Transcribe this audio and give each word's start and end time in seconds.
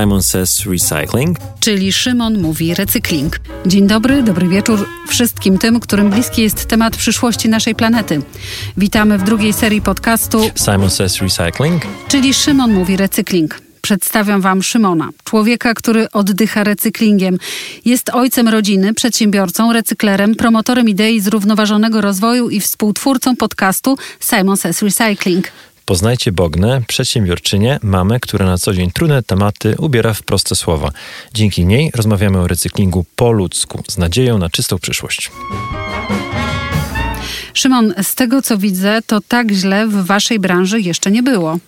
Simon 0.00 0.22
Says 0.22 0.66
Recycling. 0.66 1.38
Czyli 1.60 1.92
Szymon 1.92 2.42
mówi 2.42 2.74
recykling. 2.74 3.40
Dzień 3.66 3.86
dobry, 3.86 4.22
dobry 4.22 4.48
wieczór 4.48 4.88
wszystkim 5.08 5.58
tym, 5.58 5.80
którym 5.80 6.10
bliski 6.10 6.42
jest 6.42 6.66
temat 6.66 6.96
przyszłości 6.96 7.48
naszej 7.48 7.74
planety. 7.74 8.22
Witamy 8.76 9.18
w 9.18 9.22
drugiej 9.22 9.52
serii 9.52 9.82
podcastu 9.82 10.40
Simon 10.54 10.90
Says 10.90 11.20
Recycling. 11.20 11.82
Czyli 12.08 12.34
Szymon 12.34 12.72
mówi 12.72 12.96
recykling. 12.96 13.60
Przedstawiam 13.80 14.40
Wam 14.40 14.62
Szymona, 14.62 15.08
człowieka, 15.24 15.74
który 15.74 16.10
oddycha 16.10 16.64
recyklingiem. 16.64 17.38
Jest 17.84 18.10
ojcem 18.10 18.48
rodziny, 18.48 18.94
przedsiębiorcą, 18.94 19.72
recyklerem, 19.72 20.34
promotorem 20.34 20.88
idei 20.88 21.20
zrównoważonego 21.20 22.00
rozwoju 22.00 22.50
i 22.50 22.60
współtwórcą 22.60 23.36
podcastu 23.36 23.98
Simon 24.20 24.56
Says 24.56 24.82
Recycling. 24.82 25.48
Poznajcie 25.86 26.32
Bognę, 26.32 26.82
przedsiębiorczynię, 26.88 27.78
mamę, 27.82 28.20
która 28.20 28.46
na 28.46 28.58
co 28.58 28.74
dzień 28.74 28.90
trudne 28.90 29.22
tematy 29.22 29.74
ubiera 29.78 30.14
w 30.14 30.22
proste 30.22 30.54
słowa. 30.54 30.90
Dzięki 31.34 31.66
niej 31.66 31.90
rozmawiamy 31.94 32.38
o 32.38 32.48
recyklingu 32.48 33.04
po 33.16 33.32
ludzku, 33.32 33.82
z 33.88 33.98
nadzieją 33.98 34.38
na 34.38 34.48
czystą 34.48 34.78
przyszłość. 34.78 35.30
Szymon, 37.54 37.94
z 38.02 38.14
tego 38.14 38.42
co 38.42 38.58
widzę, 38.58 39.00
to 39.06 39.20
tak 39.28 39.50
źle 39.50 39.86
w 39.86 40.06
Waszej 40.06 40.38
branży 40.38 40.80
jeszcze 40.80 41.10
nie 41.10 41.22
było. 41.22 41.58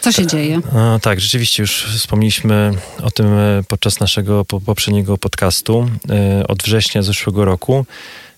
Co 0.00 0.12
się 0.12 0.26
dzieje? 0.26 0.60
A, 0.76 0.98
tak, 1.02 1.20
rzeczywiście 1.20 1.62
już 1.62 1.86
wspomnieliśmy 1.96 2.72
o 3.02 3.10
tym 3.10 3.26
e, 3.26 3.62
podczas 3.68 4.00
naszego 4.00 4.44
poprzedniego 4.44 5.18
podcastu 5.18 5.90
e, 6.10 6.46
od 6.46 6.62
września 6.62 7.02
zeszłego 7.02 7.44
roku. 7.44 7.86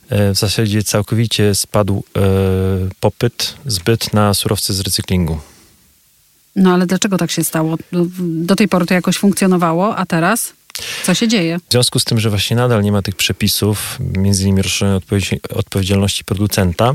E, 0.09 0.35
w 0.35 0.39
zasadzie 0.39 0.83
całkowicie 0.83 1.55
spadł 1.55 2.05
popyt, 3.01 3.55
zbyt 3.67 4.15
na 4.15 4.35
surowce 4.35 4.75
z 4.75 4.81
recyklingu. 4.81 5.39
No 6.57 6.75
ale 6.75 6.87
dlaczego 6.87 7.19
tak 7.19 7.31
się 7.31 7.45
stało? 7.45 7.77
Do 8.19 8.57
tej 8.57 8.69
pory 8.69 8.87
to 8.87 8.95
jakoś 8.95 9.17
funkcjonowało, 9.19 9.97
a 9.97 10.07
teraz? 10.07 10.53
Co 11.05 11.15
się 11.15 11.29
dzieje? 11.29 11.59
W 11.69 11.73
związku 11.73 11.99
z 11.99 12.05
tym, 12.05 12.21
że 12.21 12.31
właśnie 12.31 12.57
nadal 12.57 12.83
nie 12.83 12.93
ma 12.93 13.03
tych 13.03 13.17
przepisów, 13.17 13.99
między 14.01 14.43
innymi 14.43 14.63
rozszerzonej 14.63 15.01
odpowiedzialności 15.55 16.25
producenta, 16.25 16.95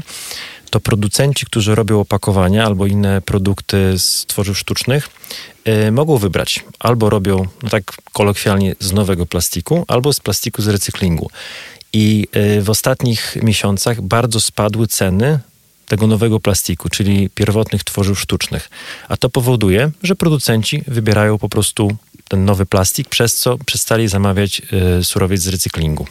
to 0.70 0.80
producenci, 0.80 1.45
którzy 1.45 1.75
robią 1.75 2.00
opakowania 2.00 2.66
albo 2.66 2.86
inne 2.86 3.22
produkty 3.22 4.00
z 4.00 4.25
tworzyw 4.25 4.58
sztucznych, 4.58 5.09
yy, 5.66 5.92
mogą 5.92 6.17
wybrać 6.17 6.66
albo 6.80 7.09
robią, 7.09 7.45
no 7.64 7.70
tak 7.70 7.83
kolokwialnie, 8.14 8.75
z 8.80 8.94
nowego 8.94 9.25
plastiku, 9.25 9.86
albo 9.88 10.14
z 10.14 10.20
plastiku 10.20 10.61
z 10.61 10.67
recyklingu. 10.67 11.30
I 11.94 12.27
yy, 12.36 12.61
w 12.61 12.69
ostatnich 12.69 13.38
miesiącach 13.44 14.02
bardzo 14.02 14.39
spadły 14.39 14.88
ceny 14.88 15.39
tego 15.86 16.08
nowego 16.08 16.39
plastiku, 16.39 16.89
czyli 16.89 17.30
pierwotnych 17.30 17.83
tworzyw 17.83 18.19
sztucznych. 18.19 18.69
A 19.09 19.17
to 19.17 19.30
powoduje, 19.30 19.91
że 20.03 20.16
producenci 20.16 20.83
wybierają 20.88 21.38
po 21.38 21.49
prostu 21.49 21.91
ten 22.27 22.45
nowy 22.45 22.66
plastik, 22.66 23.09
przez 23.09 23.36
co 23.36 23.58
przestali 23.58 24.08
zamawiać 24.08 24.61
yy, 24.97 25.03
surowiec 25.03 25.41
z 25.41 25.47
recyklingu. 25.47 26.08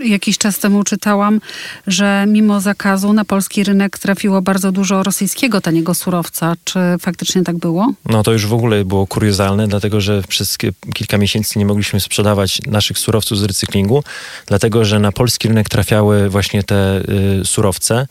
Jakiś 0.00 0.38
czas 0.38 0.58
temu 0.58 0.84
czytałam, 0.84 1.40
że 1.86 2.24
mimo 2.28 2.60
zakazu 2.60 3.12
na 3.12 3.24
polski 3.24 3.64
rynek 3.64 3.98
trafiło 3.98 4.42
bardzo 4.42 4.72
dużo 4.72 5.02
rosyjskiego 5.02 5.60
taniego 5.60 5.94
surowca. 5.94 6.54
Czy 6.64 6.80
faktycznie 7.00 7.42
tak 7.42 7.56
było? 7.56 7.92
No 8.08 8.22
to 8.22 8.32
już 8.32 8.46
w 8.46 8.52
ogóle 8.52 8.84
było 8.84 9.06
kuriozalne, 9.06 9.68
dlatego 9.68 10.00
że 10.00 10.22
przez 10.28 10.58
kilka 10.94 11.18
miesięcy 11.18 11.58
nie 11.58 11.66
mogliśmy 11.66 12.00
sprzedawać 12.00 12.62
naszych 12.66 12.98
surowców 12.98 13.38
z 13.38 13.42
recyklingu, 13.42 14.04
dlatego 14.46 14.84
że 14.84 14.98
na 14.98 15.12
polski 15.12 15.48
rynek 15.48 15.68
trafiały 15.68 16.28
właśnie 16.28 16.62
te 16.62 17.02
y, 17.40 17.44
surowce, 17.44 18.06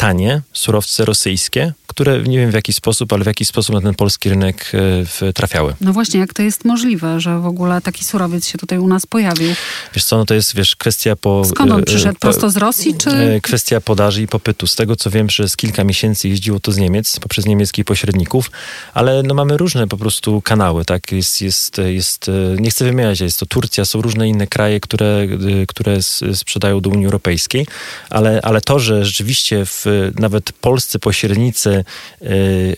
tanie 0.00 0.42
surowce 0.52 1.04
rosyjskie, 1.04 1.72
które 1.86 2.22
nie 2.22 2.38
wiem 2.38 2.50
w 2.50 2.54
jaki 2.54 2.72
sposób, 2.72 3.12
ale 3.12 3.24
w 3.24 3.26
jaki 3.26 3.44
sposób 3.44 3.74
na 3.74 3.80
ten 3.80 3.94
polski 3.94 4.30
rynek 4.30 4.72
y, 5.22 5.32
trafiały. 5.32 5.74
No 5.80 5.92
właśnie, 5.92 6.20
jak 6.20 6.34
to 6.34 6.42
jest 6.42 6.64
możliwe, 6.64 7.20
że 7.20 7.38
w 7.38 7.46
ogóle 7.46 7.80
taki 7.80 8.04
surowiec 8.04 8.46
się 8.46 8.58
tutaj 8.58 8.78
u 8.78 8.88
nas 8.88 9.06
pojawił? 9.06 9.54
Wiesz 9.94 10.04
co, 10.04 10.16
no 10.16 10.24
to 10.24 10.34
jest, 10.34 10.54
wiesz, 10.54 10.76
kwestia 10.76 11.16
po 11.16 11.30
po... 11.30 11.44
Skąd 11.44 11.72
on 11.72 11.84
przyszedł? 11.84 12.18
Prosto 12.18 12.50
z 12.50 12.56
Rosji, 12.56 12.94
czy... 12.94 13.10
E, 13.10 13.40
kwestia 13.40 13.80
podaży 13.80 14.22
i 14.22 14.26
popytu. 14.26 14.66
Z 14.66 14.76
tego, 14.76 14.96
co 14.96 15.10
wiem, 15.10 15.26
przez 15.26 15.56
kilka 15.56 15.84
miesięcy 15.84 16.28
jeździło 16.28 16.60
to 16.60 16.72
z 16.72 16.78
Niemiec, 16.78 17.20
poprzez 17.20 17.46
niemieckich 17.46 17.84
pośredników, 17.84 18.50
ale 18.94 19.22
no 19.22 19.34
mamy 19.34 19.56
różne 19.56 19.88
po 19.88 19.96
prostu 19.96 20.42
kanały, 20.42 20.84
tak? 20.84 21.12
Jest, 21.12 21.42
jest, 21.42 21.78
jest, 21.78 22.28
e, 22.28 22.32
nie 22.60 22.70
chcę 22.70 22.84
wymieniać, 22.84 23.20
jest 23.20 23.40
to 23.40 23.46
Turcja, 23.46 23.84
są 23.84 24.02
różne 24.02 24.28
inne 24.28 24.46
kraje, 24.46 24.80
które, 24.80 25.06
e, 25.06 25.66
które 25.68 26.02
sprzedają 26.34 26.80
do 26.80 26.90
Unii 26.90 27.04
Europejskiej, 27.04 27.66
ale, 28.10 28.40
ale 28.42 28.60
to, 28.60 28.78
że 28.78 29.04
rzeczywiście 29.04 29.66
w, 29.66 29.86
nawet 30.18 30.52
polscy 30.52 30.98
pośrednicy 30.98 31.84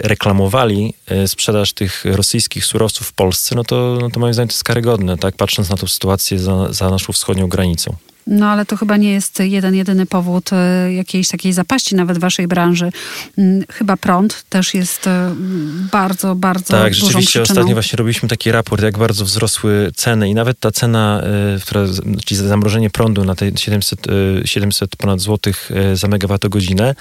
reklamowali 0.01 0.95
sprzedaż 1.27 1.73
tych 1.73 2.05
rosyjskich 2.05 2.65
surowców 2.65 3.07
w 3.07 3.13
Polsce, 3.13 3.55
no 3.55 3.65
to, 3.65 3.99
no 4.01 4.11
to 4.11 4.21
moim 4.21 4.35
zdaniem 4.35 4.49
to 4.49 4.55
jest 4.55 4.65
karygodne, 4.65 5.19
tak? 5.19 5.37
Patrząc 5.37 5.71
na 5.71 5.77
tą 5.77 5.87
sytuację 5.87 6.39
za, 6.39 6.73
za 6.73 6.91
naszą 6.91 7.13
wschodnią 7.13 7.49
granicą. 7.49 7.97
No 8.27 8.47
ale 8.47 8.67
to 8.67 8.77
chyba 8.77 8.97
nie 8.97 9.13
jest 9.13 9.41
jeden, 9.41 9.75
jedyny 9.75 10.07
powód 10.07 10.51
e, 10.53 10.93
jakiejś 10.93 11.29
takiej 11.29 11.53
zapaści 11.53 11.95
nawet 11.95 12.19
w 12.19 12.21
waszej 12.21 12.49
branży. 12.49 12.93
Mm, 13.39 13.65
chyba 13.71 13.97
prąd 13.97 14.45
też 14.49 14.75
jest 14.75 15.07
e, 15.07 15.35
bardzo, 15.93 16.35
bardzo 16.35 16.75
Tak, 16.75 16.95
rzeczywiście 16.95 17.43
ostatnio 17.43 17.73
właśnie 17.73 17.97
robiliśmy 17.97 18.29
taki 18.29 18.53
raport, 18.53 18.83
jak 18.83 18.99
bardzo 18.99 19.25
wzrosły 19.25 19.91
ceny 19.97 20.29
i 20.29 20.35
nawet 20.35 20.61
ta 20.61 20.71
cena, 20.71 21.23
e, 21.23 21.61
która, 21.61 21.87
czyli 22.25 22.41
zamrożenie 22.41 22.91
prądu 22.91 23.25
na 23.25 23.35
te 23.35 23.57
700, 23.57 24.07
700 24.45 24.97
ponad 24.97 25.21
złotych 25.21 25.71
za 25.95 26.09
megawattogodzinę, 26.09 26.95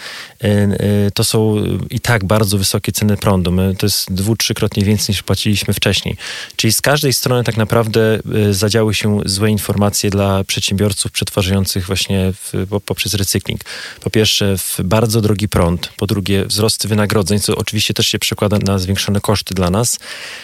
to 1.13 1.23
są 1.23 1.55
i 1.89 1.99
tak 1.99 2.25
bardzo 2.25 2.57
wysokie 2.57 2.91
ceny 2.91 3.17
prądu. 3.17 3.51
My, 3.51 3.75
to 3.75 3.85
jest 3.85 4.13
dwu, 4.13 4.35
trzykrotnie 4.35 4.83
więcej 4.83 5.13
niż 5.13 5.23
płaciliśmy 5.23 5.73
wcześniej. 5.73 6.17
Czyli 6.55 6.73
z 6.73 6.81
każdej 6.81 7.13
strony 7.13 7.43
tak 7.43 7.57
naprawdę 7.57 8.19
zadziały 8.51 8.93
się 8.93 9.19
złe 9.25 9.49
informacje 9.49 10.09
dla 10.09 10.43
przedsiębiorców, 10.43 11.10
przetwarzających 11.11 11.87
właśnie 11.87 12.33
w, 12.33 12.67
poprzez 12.85 13.13
recykling. 13.13 13.61
Po 14.01 14.09
pierwsze, 14.09 14.55
bardzo 14.83 15.21
drogi 15.21 15.49
prąd, 15.49 15.87
po 15.97 16.07
drugie, 16.07 16.45
wzrost 16.45 16.87
wynagrodzeń, 16.87 17.39
co 17.39 17.55
oczywiście 17.55 17.93
też 17.93 18.07
się 18.07 18.19
przekłada 18.19 18.57
na 18.57 18.79
zwiększone 18.79 19.21
koszty 19.21 19.53
dla 19.53 19.69
nas, 19.69 19.99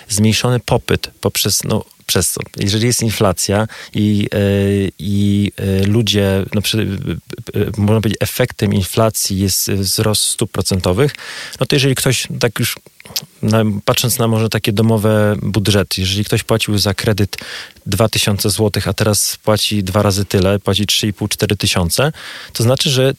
zmniejszony 0.09 0.59
popyt 0.59 1.11
poprzez 1.21 1.63
no, 1.63 1.85
przez? 2.07 2.35
Jeżeli 2.57 2.87
jest 2.87 3.01
inflacja 3.01 3.67
i, 3.93 4.27
yy, 4.33 4.91
i 4.99 5.51
yy, 5.59 5.87
ludzie, 5.87 6.45
no, 6.53 6.61
yy, 7.53 7.71
można 7.77 8.01
powiedzieć, 8.01 8.17
efektem 8.19 8.73
inflacji 8.73 9.39
jest 9.39 9.71
wzrost 9.71 10.23
stóp 10.23 10.51
procentowych, 10.51 11.15
no 11.59 11.65
to 11.65 11.75
jeżeli 11.75 11.95
ktoś 11.95 12.27
tak 12.39 12.59
już 12.59 12.75
na, 13.41 13.63
patrząc 13.85 14.19
na 14.19 14.27
może 14.27 14.49
takie 14.49 14.71
domowe 14.71 15.35
budżety, 15.41 16.01
jeżeli 16.01 16.25
ktoś 16.25 16.43
płacił 16.43 16.77
za 16.77 16.93
kredyt 16.93 17.37
2000 17.85 18.49
zł, 18.49 18.83
a 18.85 18.93
teraz 18.93 19.37
płaci 19.43 19.83
dwa 19.83 20.01
razy 20.01 20.25
tyle, 20.25 20.59
płaci 20.59 20.85
3,5-4 20.85 21.57
tysiące, 21.57 22.11
to 22.53 22.63
znaczy, 22.63 22.89
że 22.89 23.13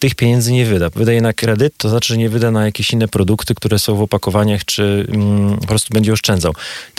tych 0.00 0.14
pieniędzy 0.14 0.52
nie 0.52 0.66
wyda. 0.66 0.90
Wydaje 0.90 1.20
na 1.20 1.32
kredyt, 1.32 1.74
to 1.76 1.88
znaczy, 1.88 2.08
że 2.08 2.18
nie 2.18 2.28
wyda 2.28 2.50
na 2.50 2.64
jakieś 2.64 2.92
inne 2.92 3.08
produkty, 3.08 3.54
które 3.54 3.78
są 3.78 3.96
w 3.96 4.02
opakowaniach, 4.02 4.64
czy 4.64 5.06
mm, 5.08 5.58
po 5.58 5.66
prostu 5.66 5.94
będzie 5.94 6.12
oszczędzał. 6.12 6.54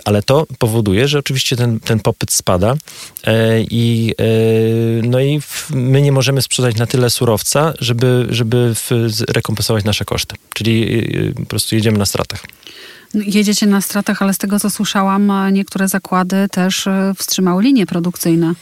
Ale 0.05 0.23
to 0.23 0.45
powoduje, 0.59 1.07
że 1.07 1.19
oczywiście 1.19 1.34
ten, 1.43 1.79
ten 1.79 1.99
popyt 1.99 2.31
spada 2.31 2.75
e, 3.23 3.61
i, 3.61 4.13
e, 4.19 4.23
no 5.07 5.19
i 5.19 5.41
my 5.69 6.01
nie 6.01 6.11
możemy 6.11 6.41
sprzedać 6.41 6.75
na 6.75 6.85
tyle 6.87 7.09
surowca, 7.09 7.73
żeby, 7.79 8.27
żeby 8.29 8.73
rekompensować 9.27 9.85
nasze 9.85 10.05
koszty. 10.05 10.35
Czyli 10.53 11.03
e, 11.29 11.33
po 11.33 11.45
prostu 11.45 11.75
jedziemy 11.75 11.97
na 11.97 12.05
stratach. 12.05 12.43
No, 13.13 13.21
jedziecie 13.25 13.65
na 13.65 13.81
stratach, 13.81 14.21
ale 14.21 14.33
z 14.33 14.37
tego 14.37 14.59
co 14.59 14.69
słyszałam, 14.69 15.31
niektóre 15.51 15.87
zakłady 15.87 16.47
też 16.51 16.85
wstrzymały 17.17 17.63
linie 17.63 17.85
produkcyjne. 17.85 18.53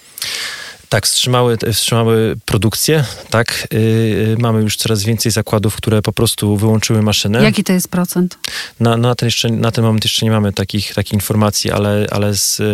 Tak, 0.93 1.05
wstrzymały, 1.07 1.57
wstrzymały 1.73 2.35
produkcję, 2.45 3.03
tak. 3.29 3.67
Yy, 3.71 4.35
mamy 4.39 4.61
już 4.61 4.75
coraz 4.75 5.03
więcej 5.03 5.31
zakładów, 5.31 5.75
które 5.75 6.01
po 6.01 6.13
prostu 6.13 6.57
wyłączyły 6.57 7.01
maszynę. 7.01 7.43
Jaki 7.43 7.63
to 7.63 7.73
jest 7.73 7.87
procent? 7.87 8.37
Na, 8.79 8.97
na, 8.97 9.15
ten, 9.15 9.27
jeszcze, 9.27 9.49
na 9.49 9.71
ten 9.71 9.83
moment 9.83 10.05
jeszcze 10.05 10.25
nie 10.25 10.31
mamy 10.31 10.53
takich, 10.53 10.93
takich 10.93 11.13
informacji, 11.13 11.71
ale, 11.71 12.07
ale 12.11 12.35
z, 12.35 12.59
yy, 12.59 12.65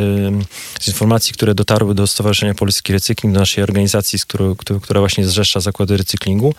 z 0.80 0.88
informacji, 0.88 1.34
które 1.34 1.56
dotarły 1.56 1.96
do 1.96 2.08
Stowarzyszenia 2.08 2.54
Polski 2.54 2.94
Recykling, 2.94 3.34
do 3.34 3.40
naszej 3.40 3.64
organizacji, 3.64 4.20
z 4.20 4.26
którą, 4.26 4.56
która 4.56 5.00
właśnie 5.00 5.26
zrzesza 5.26 5.60
zakłady 5.60 5.98
recyklingu, 5.98 6.54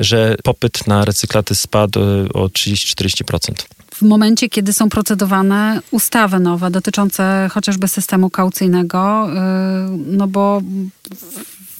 że 0.00 0.36
popyt 0.44 0.86
na 0.86 1.04
recyklaty 1.04 1.54
spadł 1.54 2.00
o 2.34 2.46
30-40% 2.46 3.52
w 4.00 4.02
momencie, 4.02 4.48
kiedy 4.48 4.72
są 4.72 4.88
procedowane 4.88 5.80
ustawy 5.90 6.40
nowe 6.40 6.70
dotyczące 6.70 7.48
chociażby 7.52 7.88
systemu 7.88 8.30
kaucyjnego, 8.30 9.28
yy, 9.28 9.98
no 10.06 10.26
bo 10.26 10.62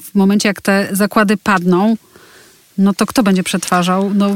w 0.03 0.15
momencie, 0.15 0.49
jak 0.49 0.61
te 0.61 0.87
zakłady 0.91 1.37
padną, 1.37 1.97
no 2.77 2.93
to 2.93 3.05
kto 3.05 3.23
będzie 3.23 3.43
przetwarzał? 3.43 4.11
No, 4.13 4.35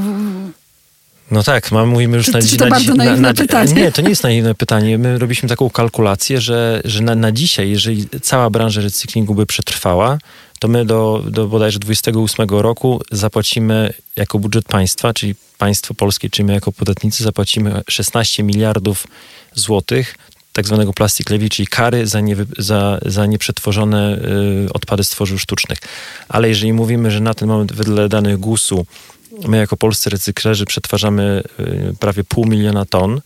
no 1.31 1.43
tak, 1.43 1.71
mamy, 1.71 1.87
mówimy 1.87 2.17
już 2.17 2.25
czy, 2.25 2.31
na 2.31 2.41
Czy 2.41 2.57
to 2.57 2.65
na, 2.65 2.71
bardzo 2.71 2.93
naiwne 2.93 3.21
na, 3.21 3.27
na, 3.27 3.33
pytanie? 3.33 3.73
Nie, 3.73 3.91
to 3.91 4.01
nie 4.01 4.09
jest 4.09 4.23
naiwne 4.23 4.55
pytanie. 4.55 4.97
My 4.97 5.19
robiliśmy 5.19 5.49
taką 5.49 5.69
kalkulację, 5.69 6.41
że, 6.41 6.81
że 6.85 7.03
na, 7.03 7.15
na 7.15 7.31
dzisiaj, 7.31 7.69
jeżeli 7.69 8.07
cała 8.21 8.49
branża 8.49 8.81
recyklingu 8.81 9.35
by 9.35 9.45
przetrwała, 9.45 10.17
to 10.59 10.67
my 10.67 10.85
do, 10.85 11.23
do 11.29 11.47
bodajże 11.47 11.79
28 11.79 12.49
roku 12.49 13.01
zapłacimy 13.11 13.93
jako 14.15 14.39
budżet 14.39 14.65
państwa, 14.65 15.13
czyli 15.13 15.35
państwo 15.57 15.93
polskie, 15.93 16.29
czyli 16.29 16.45
my 16.45 16.53
jako 16.53 16.71
podatnicy 16.71 17.23
zapłacimy 17.23 17.81
16 17.89 18.43
miliardów 18.43 19.07
złotych, 19.53 20.15
tak 20.53 20.67
zwanego 20.67 20.93
plastic 20.93 21.29
levy, 21.29 21.49
czyli 21.49 21.67
kary 21.67 22.07
za, 22.07 22.19
nie, 22.19 22.35
za, 22.57 22.99
za 23.05 23.25
nieprzetworzone 23.25 24.17
y, 24.67 24.73
odpady 24.73 25.03
z 25.03 25.09
tworzyw 25.09 25.41
sztucznych. 25.41 25.77
Ale 26.29 26.49
jeżeli 26.49 26.73
mówimy, 26.73 27.11
że 27.11 27.19
na 27.19 27.33
ten 27.33 27.47
moment 27.47 27.73
wedle 27.73 28.09
danych 28.09 28.37
GUS-u 28.37 28.85
my 29.47 29.57
jako 29.57 29.77
polscy 29.77 30.09
recyklerzy 30.09 30.65
przetwarzamy 30.65 31.43
y, 31.59 31.93
prawie 31.99 32.23
pół 32.23 32.45
miliona 32.45 32.85
ton, 32.85 33.21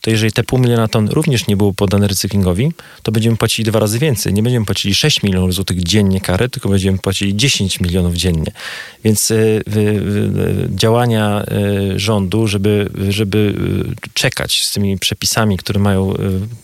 to 0.00 0.10
jeżeli 0.10 0.32
te 0.32 0.44
pół 0.44 0.58
miliona 0.58 0.88
ton 0.88 1.08
również 1.08 1.46
nie 1.46 1.56
było 1.56 1.72
podane 1.72 2.08
recyklingowi, 2.08 2.72
to 3.02 3.12
będziemy 3.12 3.36
płacili 3.36 3.70
dwa 3.70 3.78
razy 3.80 3.98
więcej. 3.98 4.34
Nie 4.34 4.42
będziemy 4.42 4.66
płacili 4.66 4.94
6 4.94 5.22
milionów 5.22 5.54
złotych 5.54 5.82
dziennie 5.82 6.20
kary, 6.20 6.48
tylko 6.48 6.68
będziemy 6.68 6.98
płacili 6.98 7.36
10 7.36 7.80
milionów 7.80 8.14
dziennie. 8.14 8.52
Więc 9.04 9.30
y, 9.30 9.34
y, 9.34 9.80
y, 9.80 10.68
działania 10.70 11.44
y, 11.94 11.98
rządu, 11.98 12.46
żeby, 12.46 12.90
żeby 13.08 13.54
y, 14.08 14.10
czekać 14.14 14.64
z 14.64 14.72
tymi 14.72 14.98
przepisami, 14.98 15.56
które 15.56 15.80
mają 15.80 16.14
y, 16.14 16.16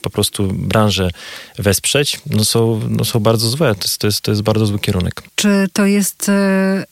po 0.02 0.10
prostu 0.10 0.52
branżę 0.52 1.10
wesprzeć, 1.58 2.20
no 2.26 2.44
są, 2.44 2.81
no 2.88 3.04
są 3.04 3.20
bardzo 3.20 3.48
złe. 3.48 3.75
To 3.75 3.82
jest, 3.82 3.98
to, 3.98 4.06
jest, 4.06 4.20
to 4.20 4.31
jest 4.31 4.42
bardzo 4.42 4.66
zły 4.66 4.78
kierunek. 4.78 5.22
Czy 5.34 5.66
to 5.72 5.86
jest 5.86 6.31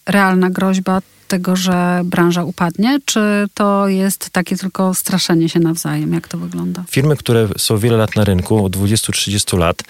realna 0.06 0.50
groźba 0.50 1.02
tego, 1.32 1.56
że 1.56 2.00
branża 2.04 2.44
upadnie, 2.44 2.98
czy 3.04 3.20
to 3.54 3.88
jest 3.88 4.30
takie 4.30 4.56
tylko 4.56 4.94
straszenie 4.94 5.48
się 5.48 5.60
nawzajem? 5.60 6.12
Jak 6.12 6.28
to 6.28 6.38
wygląda? 6.38 6.84
Firmy, 6.90 7.16
które 7.16 7.48
są 7.58 7.78
wiele 7.78 7.96
lat 7.96 8.16
na 8.16 8.24
rynku, 8.24 8.64
od 8.64 8.76
20-30 8.76 9.58
lat, 9.58 9.82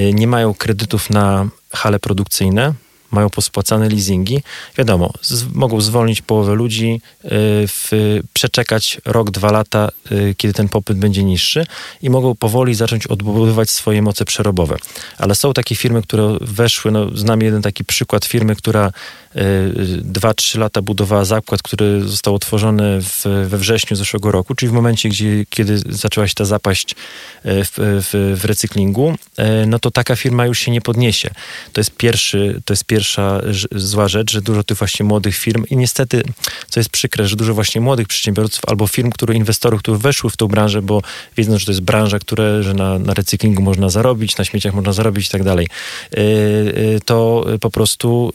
y, 0.00 0.14
nie 0.14 0.26
mają 0.26 0.54
kredytów 0.54 1.10
na 1.10 1.48
hale 1.72 1.98
produkcyjne, 1.98 2.74
mają 3.10 3.30
pospłacane 3.30 3.88
leasingi. 3.88 4.42
Wiadomo, 4.78 5.12
z, 5.22 5.44
mogą 5.54 5.80
zwolnić 5.80 6.22
połowę 6.22 6.54
ludzi, 6.54 7.00
y, 7.24 7.28
w, 7.68 7.90
przeczekać 8.32 9.00
rok, 9.04 9.30
dwa 9.30 9.52
lata, 9.52 9.88
y, 10.12 10.34
kiedy 10.38 10.54
ten 10.54 10.68
popyt 10.68 10.98
będzie 10.98 11.24
niższy 11.24 11.66
i 12.02 12.10
mogą 12.10 12.34
powoli 12.34 12.74
zacząć 12.74 13.06
odbudowywać 13.06 13.70
swoje 13.70 14.02
moce 14.02 14.24
przerobowe. 14.24 14.76
Ale 15.18 15.34
są 15.34 15.52
takie 15.52 15.76
firmy, 15.76 16.02
które 16.02 16.36
weszły, 16.40 16.90
no, 16.90 17.16
znam 17.16 17.42
jeden 17.42 17.62
taki 17.62 17.84
przykład 17.84 18.24
firmy, 18.24 18.56
która 18.56 18.92
2-3 19.34 20.58
lata 20.58 20.82
budowała 20.82 21.24
zakład, 21.24 21.62
który 21.62 22.08
został 22.08 22.34
otworzony 22.34 23.02
w, 23.02 23.24
we 23.48 23.58
wrześniu 23.58 23.96
zeszłego 23.96 24.30
roku, 24.30 24.54
czyli 24.54 24.70
w 24.70 24.72
momencie, 24.72 25.08
gdzie, 25.08 25.44
kiedy 25.50 25.78
zaczęła 25.78 26.28
się 26.28 26.34
ta 26.34 26.44
zapaść 26.44 26.94
w, 27.44 27.70
w, 27.76 28.36
w 28.40 28.44
recyklingu, 28.44 29.14
no 29.66 29.78
to 29.78 29.90
taka 29.90 30.16
firma 30.16 30.46
już 30.46 30.58
się 30.58 30.70
nie 30.70 30.80
podniesie. 30.80 31.30
To 31.72 31.80
jest 31.80 31.90
pierwszy, 31.96 32.62
to 32.64 32.72
jest 32.72 32.84
pierwsza 33.00 33.40
zła 33.72 34.08
rzecz, 34.08 34.32
że 34.32 34.42
dużo 34.42 34.64
tych 34.64 34.78
właśnie 34.78 35.04
młodych 35.06 35.36
firm 35.36 35.64
i 35.70 35.76
niestety, 35.76 36.22
co 36.68 36.80
jest 36.80 36.90
przykre, 36.90 37.28
że 37.28 37.36
dużo 37.36 37.54
właśnie 37.54 37.80
młodych 37.80 38.08
przedsiębiorców 38.08 38.60
albo 38.66 38.86
firm, 38.86 39.10
które 39.10 39.34
inwestorów, 39.34 39.82
którzy 39.82 39.98
weszły 39.98 40.30
w 40.30 40.36
tą 40.36 40.48
branżę, 40.48 40.82
bo 40.82 41.02
wiedzą, 41.36 41.58
że 41.58 41.66
to 41.66 41.72
jest 41.72 41.80
branża, 41.80 42.18
które, 42.18 42.62
że 42.62 42.74
na, 42.74 42.98
na 42.98 43.14
recyklingu 43.14 43.62
można 43.62 43.88
zarobić, 43.88 44.38
na 44.38 44.44
śmieciach 44.44 44.74
można 44.74 44.92
zarobić 44.92 45.26
i 45.26 45.30
tak 45.30 45.44
dalej, 45.44 45.66
to 47.04 47.44
po 47.60 47.70
prostu 47.70 48.30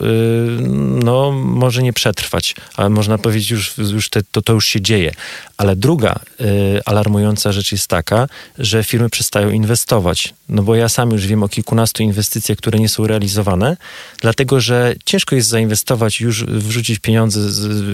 no, 1.04 1.32
może 1.32 1.82
nie 1.82 1.92
przetrwać, 1.92 2.54
ale 2.76 2.90
można 2.90 3.18
powiedzieć, 3.18 3.50
już, 3.50 3.78
już 3.78 4.10
te, 4.10 4.22
to, 4.22 4.42
to 4.42 4.52
już 4.52 4.66
się 4.66 4.80
dzieje. 4.80 5.12
Ale 5.56 5.76
druga 5.76 6.20
y, 6.40 6.80
alarmująca 6.84 7.52
rzecz 7.52 7.72
jest 7.72 7.88
taka, 7.88 8.28
że 8.58 8.84
firmy 8.84 9.10
przestają 9.10 9.50
inwestować. 9.50 10.34
No 10.48 10.62
bo 10.62 10.74
ja 10.74 10.88
sam 10.88 11.10
już 11.10 11.26
wiem 11.26 11.42
o 11.42 11.48
kilkunastu 11.48 12.02
inwestycjach, 12.02 12.58
które 12.58 12.78
nie 12.78 12.88
są 12.88 13.06
realizowane, 13.06 13.76
dlatego 14.20 14.60
że 14.60 14.94
ciężko 15.04 15.36
jest 15.36 15.48
zainwestować, 15.48 16.20
już 16.20 16.44
wrzucić 16.44 16.98
pieniądze, 16.98 17.40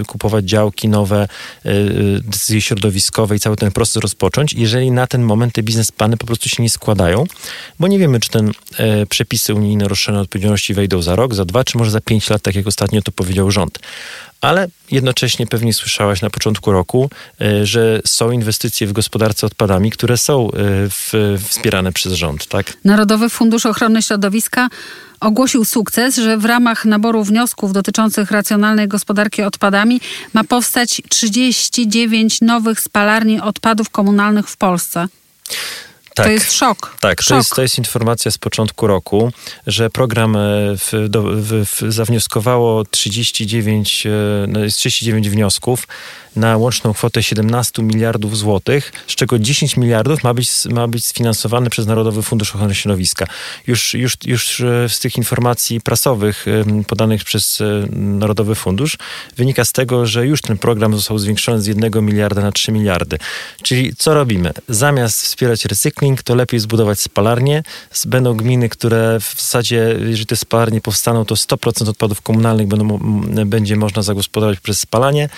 kupować 0.07 0.45
działki 0.45 0.89
nowe, 0.89 1.29
y, 1.67 2.21
decyzje 2.25 2.61
środowiskowe 2.61 3.37
i 3.37 3.41
cały 3.41 3.57
ten 3.57 3.73
proces 3.73 3.97
rozpocząć, 3.97 4.53
jeżeli 4.53 4.91
na 4.91 5.07
ten 5.07 5.23
moment 5.23 5.55
te 5.55 5.63
biznesplany 5.63 6.17
po 6.17 6.27
prostu 6.27 6.49
się 6.49 6.63
nie 6.63 6.71
składają, 6.71 7.25
bo 7.81 7.89
nie 7.89 7.99
wiemy, 7.99 8.21
czy 8.21 8.31
ten 8.31 8.49
y, 8.49 8.53
przepisy 9.07 9.55
unijne 9.55 9.89
rozszerzone 9.89 10.21
odpowiedzialności 10.21 10.75
wejdą 10.75 11.03
za 11.03 11.17
rok, 11.17 11.35
za 11.35 11.45
dwa, 11.45 11.65
czy 11.65 11.79
może 11.79 11.91
za 11.91 12.01
pięć 12.01 12.31
lat, 12.31 12.43
tak 12.43 12.55
jak 12.55 12.67
ostatnio 12.67 13.03
to 13.03 13.13
powiedział 13.13 13.51
rząd. 13.51 13.79
Ale 14.43 14.69
jednocześnie 14.91 15.47
pewnie 15.47 15.75
słyszałaś 15.75 16.23
na 16.23 16.31
początku 16.31 16.73
roku, 16.73 17.11
e, 17.41 17.67
że 17.67 18.01
są 18.07 18.31
inwestycje 18.31 18.87
w 18.87 18.93
gospodarce 18.93 19.47
odpadami, 19.47 19.91
które 19.91 20.17
są 20.17 20.47
e, 20.47 20.51
w, 20.89 21.13
wspierane 21.49 21.93
przez 21.93 22.13
rząd, 22.13 22.47
tak? 22.47 22.73
Narodowy 22.85 23.29
Fundusz 23.29 23.67
Ochrony 23.67 24.03
Środowiska 24.03 24.69
ogłosił 25.21 25.65
sukces, 25.65 26.17
że 26.17 26.37
w 26.37 26.45
ramach 26.45 26.85
naboru 26.85 27.25
wniosków 27.25 27.73
dotyczących 27.73 28.31
racjonalnej 28.31 28.89
gospodarki 28.89 29.43
odpadami 29.43 30.01
ma 30.33 30.45
powstać 30.45 31.03
39 31.09 32.41
nowych 32.41 32.81
spalarni 32.81 33.41
odpadów 33.41 33.91
komunalnych 33.91 34.49
w 34.49 34.57
Polsce. 34.57 35.09
Tak, 36.15 36.27
to 36.27 36.33
jest 36.33 36.53
szok. 36.53 36.97
Tak, 37.01 37.23
szok. 37.23 37.29
To, 37.29 37.37
jest, 37.37 37.51
to 37.51 37.63
jest 37.63 37.79
informacja 37.79 38.31
z 38.31 38.39
początku 38.39 38.87
roku, 38.87 39.33
że 39.67 39.91
program 39.91 40.37
e, 40.37 40.41
w, 40.77 41.09
do, 41.09 41.23
w, 41.23 41.67
w, 41.67 41.93
zawnioskowało 41.93 42.85
39, 42.85 44.07
39 44.73 45.31
wniosków 45.31 45.87
na 46.37 46.57
łączną 46.57 46.93
kwotę 46.93 47.23
17 47.23 47.83
miliardów 47.83 48.39
złotych, 48.39 48.93
z 49.07 49.15
czego 49.15 49.39
10 49.39 49.77
miliardów 49.77 50.25
ma 50.25 50.35
być, 50.35 50.51
ma 50.71 50.89
być 50.89 51.05
sfinansowane 51.05 51.71
przez 51.71 51.87
Narodowy 51.87 52.23
Fundusz 52.23 52.55
Ochrony 52.55 52.75
Środowiska. 52.75 53.27
Już, 53.67 53.95
już, 53.95 54.17
już 54.27 54.61
e, 54.61 54.89
z 54.89 55.01
tych 55.01 55.17
informacji 55.17 55.81
prasowych 55.81 56.47
podanych 56.87 57.25
przez 57.25 57.61
e, 57.61 57.65
Narodowy 57.97 58.55
Fundusz 58.55 58.99
wynika 59.37 59.65
z 59.65 59.73
tego, 59.73 60.07
że 60.07 60.27
już 60.27 60.43
ten 60.43 60.59
program 60.59 60.97
został 60.97 61.19
zwiększony 61.19 61.63
z 61.63 61.67
1 61.67 62.05
miliarda 62.05 62.43
na 62.43 62.53
3 62.53 62.73
miliardy. 62.73 63.19
Czyli 63.63 63.97
co 63.97 64.15
robimy? 64.15 64.51
Zamiast 64.69 65.23
wspierać 65.23 65.65
recykling, 65.65 66.23
to 66.23 66.35
lepiej 66.35 66.61
zbudować 66.61 67.01
spalarnie. 67.01 67.63
Będą 68.07 68.35
gminy, 68.35 68.69
które 68.69 69.21
w 69.21 69.35
zasadzie, 69.37 69.97
jeżeli 70.01 70.27
te 70.27 70.37
spalarnie 70.37 70.81
powstaną, 70.81 71.25
to 71.25 71.35
100% 71.35 71.89
odpadów 71.89 72.23
komunalnych 72.23 72.67
będą, 72.67 72.99
będzie 73.47 73.77
można 73.77 74.03
zagospodarować 74.03 74.61
przez 74.61 74.81
spalanie 74.81 75.29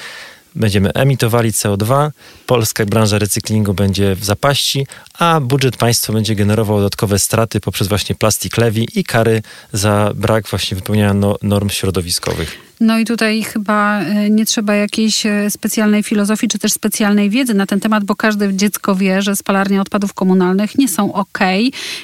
będziemy 0.54 0.92
emitowali 0.92 1.52
CO2, 1.52 2.10
polska 2.46 2.86
branża 2.86 3.18
recyklingu 3.18 3.74
będzie 3.74 4.14
w 4.14 4.24
zapaści, 4.24 4.86
a 5.18 5.40
budżet 5.40 5.76
państwa 5.76 6.12
będzie 6.12 6.34
generował 6.34 6.76
dodatkowe 6.76 7.18
straty 7.18 7.60
poprzez 7.60 7.88
właśnie 7.88 8.14
plastik 8.14 8.56
levy 8.56 8.80
i 8.80 9.04
kary 9.04 9.42
za 9.72 10.12
brak 10.14 10.48
właśnie 10.48 10.76
wypełniania 10.76 11.14
no, 11.14 11.36
norm 11.42 11.68
środowiskowych. 11.68 12.73
No 12.80 12.98
i 12.98 13.04
tutaj 13.04 13.42
chyba 13.42 14.00
e, 14.00 14.30
nie 14.30 14.46
trzeba 14.46 14.74
jakiejś 14.74 15.26
e, 15.26 15.50
specjalnej 15.50 16.02
filozofii 16.02 16.48
czy 16.48 16.58
też 16.58 16.72
specjalnej 16.72 17.30
wiedzy 17.30 17.54
na 17.54 17.66
ten 17.66 17.80
temat, 17.80 18.04
bo 18.04 18.16
każde 18.16 18.54
dziecko 18.54 18.94
wie, 18.94 19.22
że 19.22 19.36
spalarnie 19.36 19.80
odpadów 19.80 20.14
komunalnych 20.14 20.78
nie 20.78 20.88
są 20.88 21.12
ok 21.12 21.38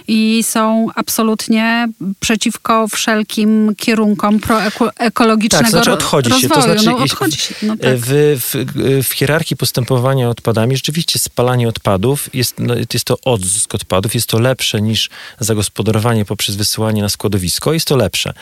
i 0.08 0.42
są 0.42 0.86
absolutnie 0.94 1.88
przeciwko 2.20 2.88
wszelkim 2.88 3.74
kierunkom 3.76 4.40
proekologicznego 4.40 5.64
tak, 5.64 5.70
to 5.70 5.76
znaczy 5.76 5.92
odchodzi 5.92 6.30
rozwoju. 6.30 6.48
Się, 6.48 6.54
to 6.54 6.62
znaczy, 6.62 6.86
no, 6.86 6.96
odchodzi 6.96 7.38
się. 7.38 7.54
No, 7.62 7.76
tak. 7.76 7.96
w, 7.96 8.38
w, 8.40 9.08
w, 9.08 9.12
hierarchii 9.12 9.56
postępowania 9.56 10.28
odpadami 10.28 10.76
rzeczywiście 10.76 11.18
spalanie 11.18 11.68
odpadów 11.68 12.34
jest, 12.34 12.54
no, 12.58 12.74
jest 12.92 13.04
to 13.04 13.16
odzysk 13.24 13.74
odpadów, 13.74 14.14
jest 14.14 14.26
to 14.26 14.38
lepsze 14.38 14.80
niż 14.80 15.10
zagospodarowanie 15.40 16.24
poprzez 16.24 16.56
wysyłanie 16.56 17.02
na 17.02 17.08
składowisko, 17.08 17.72
jest 17.72 17.86
to 17.86 17.96
lepsze 17.96 18.32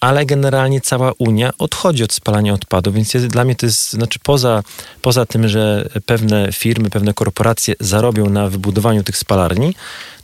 ale 0.00 0.26
generalnie 0.26 0.80
cała 0.80 1.12
Unia 1.18 1.50
odchodzi 1.58 1.75
od 1.84 2.12
spalania 2.12 2.54
odpadów, 2.54 2.94
więc 2.94 3.14
jest, 3.14 3.26
dla 3.26 3.44
mnie 3.44 3.54
to 3.54 3.66
jest, 3.66 3.92
znaczy 3.92 4.18
poza, 4.22 4.62
poza 5.02 5.26
tym, 5.26 5.48
że 5.48 5.88
pewne 6.06 6.52
firmy, 6.52 6.90
pewne 6.90 7.14
korporacje 7.14 7.74
zarobią 7.80 8.30
na 8.30 8.48
wybudowaniu 8.48 9.02
tych 9.02 9.16
spalarni, 9.16 9.74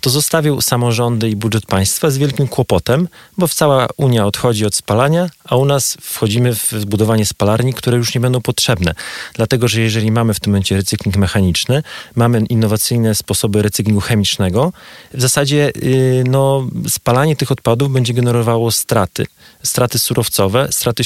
to 0.03 0.11
zostawił 0.11 0.61
samorządy 0.61 1.31
i 1.31 1.37
budżet 1.37 1.67
państwa 1.67 2.11
z 2.11 2.19
wielkim 2.19 2.49
kłopotem, 2.49 3.09
bo 3.39 3.49
cała 3.49 3.87
Unia 3.97 4.27
odchodzi 4.27 4.67
od 4.67 4.75
spalania, 4.75 5.31
a 5.45 5.57
u 5.57 5.65
nas 5.65 5.97
wchodzimy 6.01 6.55
w 6.55 6.71
zbudowanie 6.71 7.27
spalarni, 7.27 7.75
które 7.75 7.97
już 7.97 8.15
nie 8.15 8.21
będą 8.21 8.41
potrzebne. 8.41 8.95
Dlatego, 9.35 9.69
że 9.69 9.81
jeżeli 9.81 10.11
mamy 10.11 10.35
w 10.35 10.41
tym 10.41 10.53
momencie 10.53 10.77
recykling 10.77 11.17
mechaniczny, 11.17 11.83
mamy 12.17 12.41
innowacyjne 12.49 13.15
sposoby 13.15 13.63
recyklingu 13.63 14.01
chemicznego, 14.01 14.73
w 15.15 15.21
zasadzie 15.21 15.73
yy, 15.83 16.25
no, 16.27 16.67
spalanie 16.89 17.37
tych 17.37 17.53
odpadów 17.53 17.93
będzie 17.93 18.15
generowało 18.15 18.71
straty. 18.73 19.27
Straty 19.63 19.99
surowcowe, 19.99 20.69
straty 20.71 21.05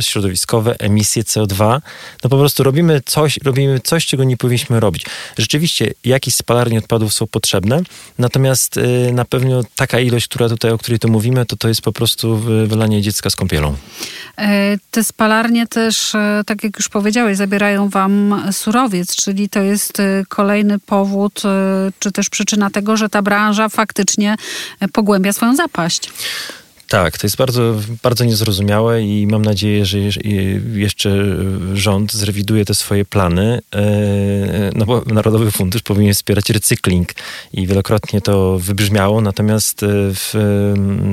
środowiskowe, 0.00 0.76
emisje 0.78 1.22
CO2. 1.22 1.80
No 2.24 2.30
po 2.30 2.38
prostu 2.38 2.62
robimy 2.62 3.00
coś, 3.06 3.38
robimy 3.44 3.80
coś, 3.80 4.06
czego 4.06 4.24
nie 4.24 4.36
powinniśmy 4.36 4.80
robić. 4.80 5.06
Rzeczywiście 5.38 5.94
jakieś 6.04 6.34
spalarnie 6.34 6.78
odpadów 6.78 7.14
są 7.14 7.26
potrzebne, 7.26 7.82
Natomiast 8.18 8.76
y, 8.76 9.12
na 9.12 9.24
pewno 9.24 9.60
taka 9.76 10.00
ilość, 10.00 10.28
która 10.28 10.48
tutaj, 10.48 10.70
o 10.70 10.78
której 10.78 10.98
tu 10.98 11.08
mówimy, 11.08 11.46
to 11.46 11.56
to 11.56 11.68
jest 11.68 11.82
po 11.82 11.92
prostu 11.92 12.36
wylanie 12.66 13.02
dziecka 13.02 13.30
z 13.30 13.36
kąpielą. 13.36 13.76
E, 14.38 14.76
te 14.90 15.04
spalarnie 15.04 15.66
też, 15.66 16.14
e, 16.14 16.42
tak 16.46 16.64
jak 16.64 16.76
już 16.76 16.88
powiedziałeś, 16.88 17.36
zabierają 17.36 17.88
wam 17.88 18.42
surowiec, 18.52 19.16
czyli 19.16 19.48
to 19.48 19.60
jest 19.60 20.00
e, 20.00 20.24
kolejny 20.28 20.78
powód, 20.78 21.42
czy 21.98 22.12
też 22.12 22.28
przyczyna 22.28 22.70
tego, 22.70 22.96
że 22.96 23.08
ta 23.08 23.22
branża 23.22 23.68
faktycznie 23.68 24.36
pogłębia 24.92 25.32
swoją 25.32 25.56
zapaść. 25.56 26.10
Tak, 26.88 27.18
to 27.18 27.26
jest 27.26 27.36
bardzo, 27.36 27.74
bardzo 28.02 28.24
niezrozumiałe 28.24 29.02
i 29.02 29.26
mam 29.26 29.42
nadzieję, 29.44 29.86
że 29.86 29.98
jeszcze 30.74 31.24
rząd 31.74 32.12
zrewiduje 32.12 32.64
te 32.64 32.74
swoje 32.74 33.04
plany, 33.04 33.60
e, 33.74 34.70
no 34.74 34.86
bo 34.86 35.02
Narodowy 35.06 35.50
Fundusz 35.50 35.82
powinien 35.82 36.14
wspierać 36.14 36.50
recykling 36.50 37.08
i 37.52 37.66
wielokrotnie 37.66 38.20
to 38.20 38.58
wybrzmiało, 38.58 39.20
natomiast 39.20 39.82
e, 39.82 39.86
w, 39.90 40.34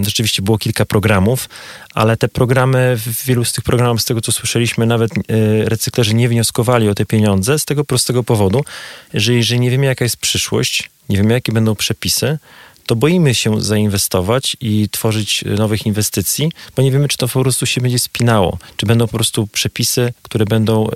rzeczywiście 0.02 0.42
było 0.42 0.58
kilka 0.58 0.86
programów, 0.86 1.50
ale 1.94 2.18
te 2.18 2.28
programy, 2.28 2.98
w 2.98 3.26
wielu 3.26 3.46
z 3.46 3.54
tych 3.54 3.64
programów, 3.64 4.02
z 4.02 4.06
tego 4.06 4.22
co 4.22 4.32
słyszeliśmy, 4.32 4.86
nawet 4.86 5.12
e, 5.12 5.22
recyklerzy 5.70 6.14
nie 6.14 6.30
wnioskowali 6.30 6.90
o 6.90 6.96
te 6.96 7.06
pieniądze 7.06 7.60
z 7.60 7.66
tego 7.66 7.86
prostego 7.86 8.24
powodu, 8.24 8.66
że 9.14 9.34
jeżeli 9.34 9.60
nie 9.60 9.72
wiemy 9.72 9.86
jaka 9.86 10.06
jest 10.06 10.18
przyszłość, 10.18 10.90
nie 11.10 11.18
wiemy 11.18 11.34
jakie 11.34 11.52
będą 11.52 11.76
przepisy, 11.76 12.38
to 12.86 12.96
boimy 12.96 13.36
się 13.36 13.62
zainwestować 13.62 14.58
i 14.62 14.90
tworzyć 14.92 15.44
nowych 15.58 15.86
inwestycji, 15.86 16.52
bo 16.76 16.84
nie 16.84 16.92
wiemy, 16.92 17.08
czy 17.08 17.18
to 17.18 17.28
po 17.28 17.42
prostu 17.42 17.66
się 17.66 17.82
będzie 17.82 18.00
spinało, 18.00 18.58
czy 18.78 18.86
będą 18.86 19.08
po 19.08 19.14
prostu 19.14 19.48
przepisy, 19.48 20.14
które 20.22 20.46
będą 20.46 20.90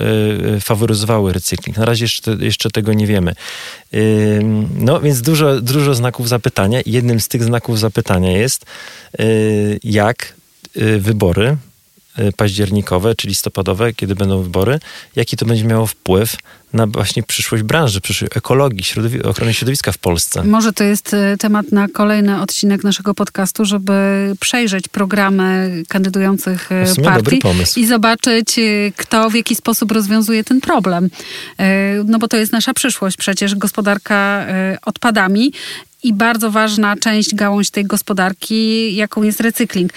y, 0.58 0.60
faworyzowały 0.62 1.34
recykling. 1.34 1.78
Na 1.78 1.86
razie 1.86 2.06
jeszcze, 2.06 2.38
jeszcze 2.40 2.70
tego 2.70 2.94
nie 2.94 3.08
wiemy. 3.08 3.34
Y, 3.94 4.42
no 4.76 5.00
więc 5.00 5.22
dużo, 5.22 5.62
dużo 5.62 5.96
znaków 5.96 6.30
zapytania. 6.30 6.80
Jednym 6.86 7.20
z 7.20 7.28
tych 7.28 7.44
znaków 7.44 7.80
zapytania 7.80 8.32
jest, 8.32 8.66
y, 9.20 9.80
jak 9.84 10.34
wybory 11.00 11.58
październikowe 12.38 13.16
czy 13.16 13.28
listopadowe, 13.28 13.94
kiedy 13.94 14.16
będą 14.16 14.42
wybory, 14.42 14.80
jaki 15.16 15.38
to 15.38 15.46
będzie 15.46 15.64
miało 15.64 15.86
wpływ 15.86 16.36
na 16.74 16.88
właśnie 16.88 17.24
przyszłość 17.24 17.64
branży, 17.64 18.02
przyszłość 18.02 18.38
ekologii, 18.38 18.84
środowi 18.84 19.24
ochrony 19.24 19.54
środowiska 19.54 19.92
w 19.92 19.98
Polsce. 19.98 20.44
Może 20.44 20.74
to 20.74 20.84
jest 20.84 21.14
e, 21.14 21.38
temat 21.38 21.72
na 21.72 21.88
kolejny 21.88 22.42
odcinek 22.42 22.84
naszego 22.84 23.14
podcastu, 23.14 23.66
żeby 23.66 23.92
przejrzeć 24.40 24.88
programy 24.88 25.84
kandydujących 25.88 26.72
e, 26.72 26.86
partii 27.04 27.42
i 27.76 27.88
zobaczyć, 27.88 28.56
kto 28.98 29.30
w 29.30 29.34
jaki 29.34 29.56
sposób 29.56 29.92
rozwiązuje 29.92 30.44
ten 30.44 30.62
problem. 30.62 31.10
No 32.06 32.20
bo 32.20 32.28
to 32.28 32.38
jest 32.38 32.52
nasza 32.52 32.74
przyszłość, 32.74 33.18
przecież 33.18 33.56
gospodarka 33.56 34.46
odpadami 34.86 35.52
i 36.04 36.14
bardzo 36.14 36.52
ważna 36.52 36.96
część, 36.98 37.36
gałąź 37.36 37.70
tej 37.70 37.86
gospodarki, 37.86 38.96
jaką 38.96 39.24
jest 39.24 39.40
recykling. 39.40 39.94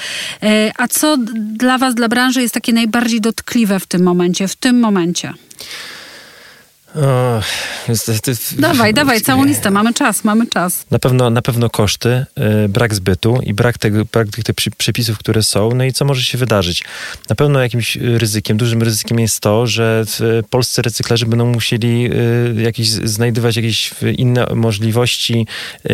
A 0.78 0.88
co 0.88 1.16
dla 1.34 1.78
Was, 1.78 1.94
dla 1.94 2.08
branży 2.08 2.42
jest 2.42 2.54
takie 2.54 2.72
najbardziej 2.72 3.20
dotkliwe 3.20 3.80
w 3.80 3.86
tym 3.86 4.02
momencie, 4.02 4.48
w 4.48 4.56
tym 4.56 4.80
momencie? 4.80 5.32
O, 6.94 7.40
dawaj, 8.58 8.94
dawaj, 8.94 9.20
całą 9.20 9.44
listę, 9.44 9.70
mamy 9.70 9.94
czas, 9.94 10.24
mamy 10.24 10.46
czas. 10.46 10.86
Na 10.90 10.98
pewno, 10.98 11.30
na 11.30 11.42
pewno 11.42 11.70
koszty, 11.70 12.26
y, 12.64 12.68
brak 12.68 12.94
zbytu 12.94 13.40
i 13.42 13.54
brak, 13.54 13.78
tego, 13.78 14.04
brak 14.04 14.28
tych, 14.28 14.44
tych 14.44 14.56
przepisów, 14.76 15.18
które 15.18 15.42
są, 15.42 15.70
no 15.74 15.84
i 15.84 15.92
co 15.92 16.04
może 16.04 16.22
się 16.22 16.38
wydarzyć. 16.38 16.84
Na 17.28 17.36
pewno 17.36 17.60
jakimś 17.60 17.96
ryzykiem, 17.96 18.56
dużym 18.56 18.82
ryzykiem 18.82 19.20
jest 19.20 19.40
to, 19.40 19.66
że 19.66 20.04
polscy 20.50 20.82
recyklerzy 20.82 21.26
będą 21.26 21.46
musieli 21.46 22.10
y, 22.58 22.62
jakieś, 22.62 22.88
znajdywać 22.90 23.56
jakieś 23.56 23.94
inne 24.16 24.46
możliwości 24.54 25.46
y, 25.90 25.92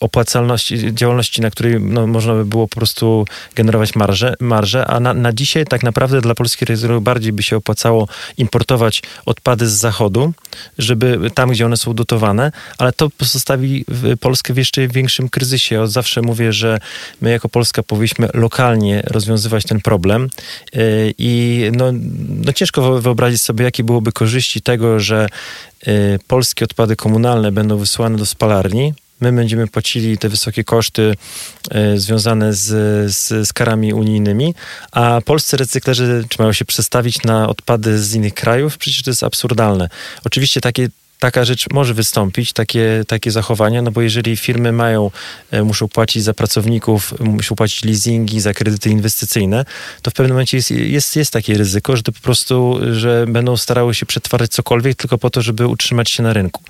opłacalności, 0.00 0.94
działalności, 0.94 1.40
na 1.40 1.50
której 1.50 1.80
no, 1.80 2.06
można 2.06 2.34
by 2.34 2.44
było 2.44 2.68
po 2.68 2.76
prostu 2.76 3.24
generować 3.54 3.94
marże, 3.94 4.34
marże 4.40 4.86
a 4.86 5.00
na, 5.00 5.14
na 5.14 5.32
dzisiaj 5.32 5.64
tak 5.66 5.82
naprawdę 5.82 6.20
dla 6.20 6.34
polskiej 6.34 6.66
rezerwy 6.66 7.00
bardziej 7.00 7.32
by 7.32 7.42
się 7.42 7.56
opłacało 7.56 8.08
importować 8.38 9.02
odpady 9.26 9.68
z 9.68 9.72
zachodu, 9.72 10.32
żeby 10.78 11.30
tam, 11.34 11.50
gdzie 11.50 11.66
one 11.66 11.76
są 11.76 11.94
dotowane, 11.94 12.52
ale 12.78 12.92
to 12.92 13.10
pozostawi 13.10 13.84
Polskę 14.20 14.54
w 14.54 14.56
jeszcze 14.56 14.88
większym 14.88 15.28
kryzysie. 15.28 15.74
Ja 15.74 15.86
zawsze 15.86 16.22
mówię, 16.22 16.52
że 16.52 16.78
my 17.20 17.30
jako 17.30 17.48
Polska 17.48 17.82
powinniśmy 17.82 18.28
lokalnie 18.34 19.02
rozwiązywać 19.06 19.64
ten 19.64 19.80
problem 19.80 20.28
y, 20.76 21.14
i 21.18 21.62
no, 21.72 21.84
no 22.28 22.52
ciężko 22.52 23.00
wyobrazić 23.00 23.42
sobie, 23.42 23.64
jakie 23.64 23.84
byłoby 23.84 24.12
korzyści 24.12 24.60
tego, 24.60 25.00
że 25.00 25.26
y, 25.88 26.18
polskie 26.26 26.64
odpady 26.64 26.96
komunalne 26.96 27.52
będą 27.52 27.76
wysłane 27.76 28.18
do 28.18 28.26
spalarni, 28.26 28.94
my 29.20 29.32
będziemy 29.32 29.66
płacili 29.66 30.18
te 30.18 30.28
wysokie 30.28 30.64
koszty 30.64 31.14
e, 31.70 31.98
związane 31.98 32.52
z, 32.52 32.66
z, 33.14 33.48
z, 33.48 33.52
karami 33.52 33.92
unijnymi, 33.92 34.54
a 34.92 35.20
polscy 35.24 35.56
recyklerzy 35.56 36.24
czy 36.28 36.36
mają 36.38 36.52
się 36.52 36.64
przestawić 36.64 37.22
na 37.22 37.48
odpady 37.48 37.98
z 37.98 38.14
innych 38.14 38.34
krajów? 38.34 38.78
Przecież 38.78 39.02
to 39.02 39.10
jest 39.10 39.22
absurdalne. 39.22 39.88
Oczywiście 40.24 40.60
takie 40.60 40.88
taka 41.18 41.44
rzecz 41.44 41.66
może 41.72 41.94
wystąpić, 41.94 42.52
takie, 42.52 43.02
takie 43.06 43.30
zachowania, 43.30 43.82
no 43.82 43.90
bo 43.90 44.02
jeżeli 44.02 44.36
firmy 44.36 44.72
mają, 44.72 45.10
e, 45.50 45.62
muszą 45.62 45.88
płacić 45.88 46.22
za 46.22 46.34
pracowników, 46.34 47.14
muszą 47.20 47.54
płacić 47.54 47.84
leasingi, 47.84 48.40
za 48.40 48.54
kredyty 48.54 48.90
inwestycyjne, 48.90 49.64
to 50.02 50.10
w 50.10 50.14
pewnym 50.14 50.34
momencie 50.34 50.56
jest, 50.56 50.70
jest, 50.70 51.16
jest 51.16 51.32
takie 51.32 51.54
ryzyko, 51.54 51.96
że 51.96 52.02
to 52.02 52.12
po 52.12 52.20
prostu, 52.20 52.80
że 52.92 53.24
będą 53.28 53.56
starały 53.56 53.94
się 53.94 54.06
przetwarzać 54.06 54.50
cokolwiek 54.50 54.96
tylko 54.96 55.18
po 55.18 55.30
to, 55.30 55.42
żeby 55.42 55.66
utrzymać 55.66 56.10
się 56.10 56.22
na 56.22 56.32
rynku. 56.32 56.62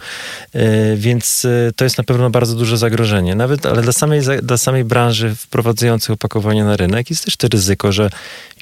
E, 0.52 0.96
więc 0.96 1.44
e, 1.44 1.72
to 1.76 1.84
jest 1.84 1.98
na 1.98 2.04
pewno 2.04 2.30
bardzo 2.30 2.54
duże 2.54 2.78
zagrożenie. 2.78 3.34
Nawet, 3.34 3.66
ale 3.66 3.82
dla 3.82 3.92
samej, 3.92 4.20
dla 4.42 4.58
samej 4.58 4.84
branży 4.84 5.34
wprowadzających 5.34 6.10
opakowania 6.10 6.64
na 6.64 6.76
rynek 6.76 7.10
jest 7.10 7.24
też 7.24 7.36
to 7.36 7.48
ryzyko, 7.48 7.92
że 7.92 8.10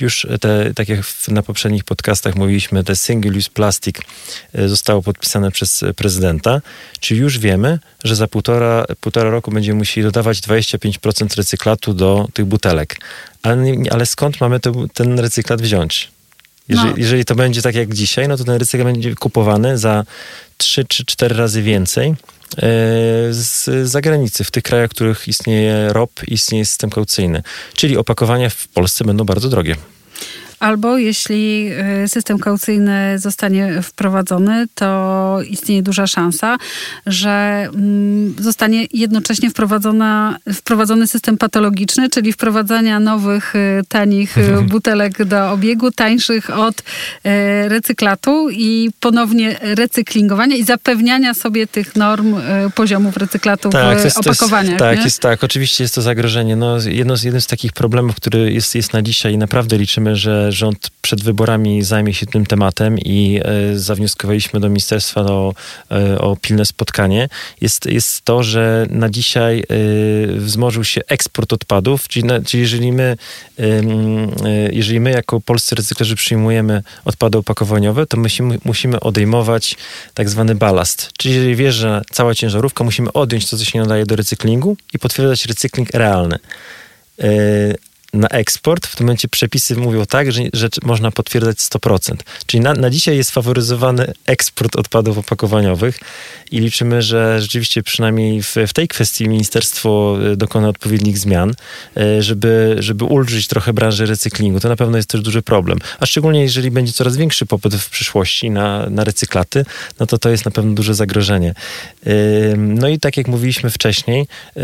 już 0.00 0.26
te, 0.40 0.74
tak 0.74 0.88
jak 0.88 1.00
na 1.28 1.42
poprzednich 1.42 1.84
podcastach 1.84 2.34
mówiliśmy, 2.34 2.84
te 2.84 2.96
single-use 2.96 3.50
plastic 3.50 3.96
zostało 4.54 5.02
podpisane 5.02 5.50
przez 5.50 5.75
prezydenta, 5.96 6.60
czy 7.00 7.16
już 7.16 7.38
wiemy, 7.38 7.78
że 8.04 8.16
za 8.16 8.26
półtora, 8.26 8.84
półtora 9.00 9.30
roku 9.30 9.50
będziemy 9.50 9.78
musieli 9.78 10.04
dodawać 10.04 10.40
25% 10.40 11.36
recyklatu 11.36 11.94
do 11.94 12.28
tych 12.34 12.44
butelek. 12.44 12.96
Ale, 13.42 13.64
ale 13.90 14.06
skąd 14.06 14.40
mamy 14.40 14.60
ten 14.94 15.18
recyklat 15.18 15.62
wziąć? 15.62 16.10
Jeżeli, 16.68 16.90
no. 16.90 16.96
jeżeli 16.96 17.24
to 17.24 17.34
będzie 17.34 17.62
tak 17.62 17.74
jak 17.74 17.94
dzisiaj, 17.94 18.28
no 18.28 18.36
to 18.36 18.44
ten 18.44 18.56
recyklat 18.56 18.92
będzie 18.92 19.14
kupowany 19.14 19.78
za 19.78 20.04
3 20.56 20.84
czy 20.84 21.04
4 21.04 21.34
razy 21.34 21.62
więcej 21.62 22.08
e, 22.08 22.14
z 23.30 23.68
zagranicy, 23.88 24.44
w 24.44 24.50
tych 24.50 24.62
krajach, 24.62 24.90
w 24.90 24.94
których 24.94 25.28
istnieje 25.28 25.92
ROP, 25.92 26.10
istnieje 26.28 26.64
system 26.64 26.90
kaucyjny. 26.90 27.42
Czyli 27.74 27.96
opakowania 27.96 28.50
w 28.50 28.68
Polsce 28.68 29.04
będą 29.04 29.24
bardzo 29.24 29.48
drogie. 29.48 29.76
Albo 30.60 30.98
jeśli 30.98 31.68
y, 32.04 32.08
system 32.08 32.38
kaucyjny 32.38 33.18
zostanie 33.18 33.82
wprowadzony, 33.82 34.66
to 34.74 35.38
istnieje 35.50 35.82
duża 35.82 36.06
szansa, 36.06 36.56
że 37.06 37.68
mm, 37.74 38.34
zostanie 38.40 38.86
jednocześnie 38.92 39.50
wprowadzona, 39.50 40.38
wprowadzony 40.54 41.06
system 41.06 41.38
patologiczny, 41.38 42.10
czyli 42.10 42.32
wprowadzania 42.32 43.00
nowych, 43.00 43.54
y, 43.54 43.82
tanich 43.88 44.38
y, 44.38 44.40
mhm. 44.40 44.66
butelek 44.66 45.24
do 45.24 45.50
obiegu, 45.50 45.90
tańszych 45.90 46.58
od 46.58 46.82
recyklatu 47.68 48.50
i 48.50 48.90
ponownie 49.00 49.58
recyklingowania 49.62 50.56
i 50.56 50.64
zapewniania 50.64 51.34
sobie 51.34 51.66
tych 51.66 51.96
norm 51.96 52.34
poziomów 52.74 53.16
recyklatu 53.16 53.70
tak, 53.70 54.00
w 54.00 54.04
jest, 54.04 54.18
opakowaniach. 54.18 54.70
Jest, 54.70 54.78
tak, 54.78 55.04
jest 55.04 55.20
tak. 55.20 55.44
Oczywiście 55.44 55.84
jest 55.84 55.94
to 55.94 56.02
zagrożenie. 56.02 56.56
No, 56.56 56.76
jedno 56.86 57.16
z, 57.16 57.22
jeden 57.22 57.40
z 57.40 57.46
takich 57.46 57.72
problemów, 57.72 58.16
który 58.16 58.52
jest, 58.52 58.74
jest 58.74 58.92
na 58.92 59.02
dzisiaj 59.02 59.32
i 59.32 59.38
naprawdę 59.38 59.78
liczymy, 59.78 60.16
że 60.16 60.45
rząd 60.52 60.90
przed 61.02 61.22
wyborami 61.22 61.82
zajmie 61.82 62.14
się 62.14 62.26
tym 62.26 62.46
tematem 62.46 62.98
i 62.98 63.40
e, 63.44 63.78
zawnioskowaliśmy 63.78 64.60
do 64.60 64.68
ministerstwa 64.68 65.20
o, 65.20 65.54
e, 65.90 66.18
o 66.18 66.36
pilne 66.36 66.64
spotkanie, 66.64 67.28
jest, 67.60 67.86
jest 67.86 68.24
to, 68.24 68.42
że 68.42 68.86
na 68.90 69.10
dzisiaj 69.10 69.60
e, 69.60 69.64
wzmożył 70.26 70.84
się 70.84 71.00
eksport 71.08 71.52
odpadów, 71.52 72.08
czyli, 72.08 72.26
na, 72.26 72.40
czyli 72.40 72.60
jeżeli 72.60 72.92
my 72.92 73.16
jeżeli 74.72 75.00
my 75.00 75.10
jako 75.10 75.40
polscy 75.40 75.74
recyklerzy 75.74 76.16
przyjmujemy 76.16 76.82
odpady 77.04 77.38
opakowaniowe, 77.38 78.06
to 78.06 78.16
musimy, 78.16 78.58
musimy 78.64 79.00
odejmować 79.00 79.76
tak 80.14 80.28
zwany 80.28 80.54
balast. 80.54 81.10
Czyli 81.18 81.34
jeżeli 81.34 81.56
wjeżdża 81.56 82.02
cała 82.12 82.34
ciężarówka, 82.34 82.84
musimy 82.84 83.12
odjąć 83.12 83.50
to, 83.50 83.56
co 83.56 83.64
się 83.64 83.78
nadaje 83.78 84.06
do 84.06 84.16
recyklingu 84.16 84.76
i 84.94 84.98
potwierdzać 84.98 85.46
recykling 85.46 85.90
realny 85.90 86.38
na 88.16 88.28
eksport, 88.28 88.86
w 88.86 88.96
tym 88.96 89.06
momencie 89.06 89.28
przepisy 89.28 89.76
mówią 89.76 90.06
tak, 90.06 90.32
że, 90.32 90.42
że 90.52 90.68
można 90.82 91.10
potwierdzać 91.10 91.58
100%. 91.58 92.14
Czyli 92.46 92.60
na, 92.60 92.74
na 92.74 92.90
dzisiaj 92.90 93.16
jest 93.16 93.30
faworyzowany 93.30 94.12
eksport 94.26 94.76
odpadów 94.76 95.18
opakowaniowych 95.18 96.00
i 96.50 96.60
liczymy, 96.60 97.02
że 97.02 97.40
rzeczywiście 97.40 97.82
przynajmniej 97.82 98.42
w, 98.42 98.56
w 98.66 98.72
tej 98.72 98.88
kwestii 98.88 99.28
ministerstwo 99.28 100.18
e, 100.32 100.36
dokona 100.36 100.68
odpowiednich 100.68 101.18
zmian, 101.18 101.54
e, 101.96 102.22
żeby, 102.22 102.76
żeby 102.78 103.04
ulżyć 103.04 103.48
trochę 103.48 103.72
branży 103.72 104.06
recyklingu. 104.06 104.60
To 104.60 104.68
na 104.68 104.76
pewno 104.76 104.96
jest 104.96 105.08
też 105.08 105.20
duży 105.20 105.42
problem. 105.42 105.78
A 106.00 106.06
szczególnie 106.06 106.42
jeżeli 106.42 106.70
będzie 106.70 106.92
coraz 106.92 107.16
większy 107.16 107.46
popyt 107.46 107.74
w 107.74 107.90
przyszłości 107.90 108.50
na, 108.50 108.90
na 108.90 109.04
recyklaty, 109.04 109.64
no 110.00 110.06
to 110.06 110.18
to 110.18 110.30
jest 110.30 110.44
na 110.44 110.50
pewno 110.50 110.74
duże 110.74 110.94
zagrożenie. 110.94 111.54
No 112.56 112.88
i 112.88 112.98
tak 112.98 113.16
jak 113.16 113.28
mówiliśmy 113.28 113.70
wcześniej, 113.70 114.26
e, 114.56 114.60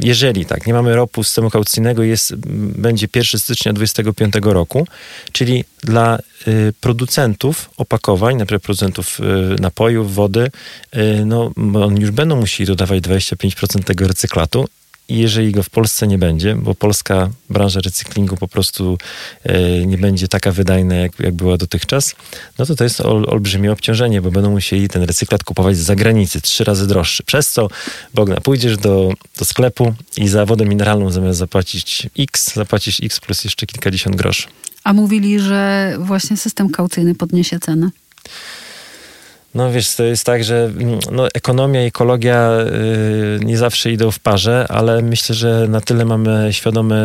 jeżeli 0.00 0.46
tak, 0.46 0.66
nie 0.66 0.72
mamy 0.72 0.94
ropu 0.96 1.24
systemu 1.24 1.50
kaucyjnego, 1.50 2.02
jest 2.02 2.34
będzie 2.56 3.08
1 3.14 3.40
stycznia 3.40 3.72
2025 3.72 4.34
roku, 4.42 4.86
czyli 5.32 5.64
dla 5.82 6.18
y, 6.48 6.72
producentów 6.80 7.70
opakowań, 7.76 8.36
na 8.36 8.46
przykład 8.46 8.62
producentów 8.62 9.20
y, 9.20 9.62
napojów, 9.62 10.14
wody, 10.14 10.50
y, 10.96 11.24
no 11.26 11.52
oni 11.74 12.00
już 12.00 12.10
będą 12.10 12.36
musieli 12.36 12.66
dodawać 12.66 13.00
25% 13.00 13.84
tego 13.84 14.08
recyklatu 14.08 14.66
i 15.08 15.18
jeżeli 15.18 15.52
go 15.52 15.62
w 15.62 15.70
Polsce 15.70 16.06
nie 16.06 16.18
będzie, 16.18 16.54
bo 16.54 16.74
polska 16.74 17.30
branża 17.50 17.80
recyklingu 17.80 18.36
po 18.36 18.48
prostu 18.48 18.98
e, 19.42 19.86
nie 19.86 19.98
będzie 19.98 20.28
taka 20.28 20.52
wydajna, 20.52 20.94
jak, 20.94 21.20
jak 21.20 21.34
była 21.34 21.56
dotychczas, 21.56 22.14
no 22.58 22.66
to 22.66 22.74
to 22.74 22.84
jest 22.84 23.00
ol, 23.00 23.26
olbrzymie 23.28 23.72
obciążenie, 23.72 24.22
bo 24.22 24.30
będą 24.30 24.50
musieli 24.50 24.88
ten 24.88 25.02
recyklat 25.02 25.44
kupować 25.44 25.76
z 25.76 25.80
zagranicy, 25.80 26.40
trzy 26.40 26.64
razy 26.64 26.86
droższy. 26.86 27.22
Przez 27.22 27.50
co, 27.50 27.68
Bogna, 28.14 28.40
pójdziesz 28.40 28.76
do, 28.76 29.12
do 29.38 29.44
sklepu 29.44 29.94
i 30.16 30.28
za 30.28 30.46
wodę 30.46 30.64
mineralną 30.64 31.10
zamiast 31.10 31.38
zapłacić 31.38 32.08
X, 32.18 32.54
zapłacisz 32.54 33.00
X 33.02 33.20
plus 33.20 33.44
jeszcze 33.44 33.66
kilkadziesiąt 33.66 34.16
groszy. 34.16 34.46
A 34.84 34.92
mówili, 34.92 35.40
że 35.40 35.92
właśnie 35.98 36.36
system 36.36 36.70
kaucyjny 36.70 37.14
podniesie 37.14 37.58
cenę. 37.60 37.90
No 39.54 39.72
wiesz, 39.72 39.94
to 39.94 40.04
jest 40.04 40.24
tak, 40.24 40.44
że 40.44 40.64
mm, 40.64 40.98
no, 41.12 41.28
ekonomia 41.34 41.84
i 41.84 41.86
ekologia 41.86 42.50
y, 43.40 43.44
nie 43.44 43.58
zawsze 43.58 43.92
idą 43.92 44.10
w 44.10 44.18
parze, 44.18 44.66
ale 44.68 45.02
myślę, 45.02 45.34
że 45.34 45.66
na 45.68 45.80
tyle 45.80 46.04
mamy 46.04 46.48
świadome, 46.52 46.96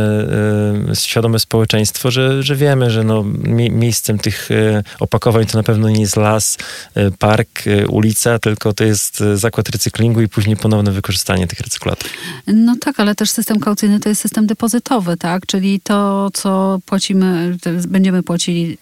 y, 0.91 0.95
świadome 0.95 1.39
społeczeństwo, 1.39 2.11
że, 2.11 2.43
że 2.43 2.55
wiemy, 2.55 2.91
że 2.91 3.03
no, 3.03 3.23
mi, 3.23 3.71
miejscem 3.71 4.19
tych 4.19 4.51
y, 4.51 4.83
opakowań 4.99 5.45
to 5.45 5.57
na 5.57 5.63
pewno 5.63 5.89
nie 5.89 6.01
jest 6.01 6.15
las, 6.15 6.57
y, 6.97 7.11
park, 7.19 7.67
y, 7.67 7.87
ulica, 7.87 8.39
tylko 8.39 8.73
to 8.73 8.83
jest 8.83 9.21
y, 9.21 9.37
zakład 9.37 9.69
recyklingu 9.69 10.21
i 10.21 10.27
później 10.27 10.57
ponowne 10.57 10.91
wykorzystanie 10.91 11.47
tych 11.47 11.59
recyklatów. 11.59 12.09
No 12.47 12.75
tak, 12.81 12.99
ale 12.99 13.15
też 13.15 13.29
system 13.29 13.59
kaucyjny 13.59 13.99
to 13.99 14.09
jest 14.09 14.21
system 14.21 14.47
depozytowy, 14.47 15.17
tak? 15.17 15.45
Czyli 15.45 15.79
to, 15.79 16.29
co 16.33 16.79
płacimy, 16.85 17.57
będziemy 17.87 18.23
płacili 18.23 18.77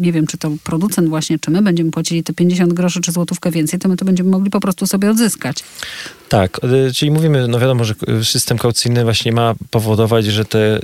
nie 0.00 0.12
wiem, 0.12 0.26
czy 0.26 0.38
to 0.38 0.50
producent 0.64 1.08
właśnie, 1.08 1.38
czy 1.38 1.50
my 1.50 1.62
będziemy 1.62 1.90
płacili 1.90 2.22
te 2.22 2.32
50 2.32 2.72
groszy, 2.72 3.00
czy 3.00 3.12
złotówkę 3.12 3.50
więcej, 3.50 3.80
to 3.80 3.88
my 3.88 3.96
to 3.96 4.04
będziemy 4.04 4.30
mogli 4.30 4.50
po 4.50 4.60
prostu 4.60 4.86
sobie 4.86 5.10
odzyskać. 5.10 5.64
Tak, 6.28 6.60
y, 6.88 6.94
czyli 6.94 7.10
mówimy, 7.10 7.48
no 7.48 7.58
wiadomo, 7.58 7.84
że 7.84 7.94
system 8.22 8.58
kaucyjny 8.58 9.04
właśnie 9.04 9.32
ma 9.32 9.54
powodować, 9.70 10.24
że 10.24 10.44
te, 10.44 10.80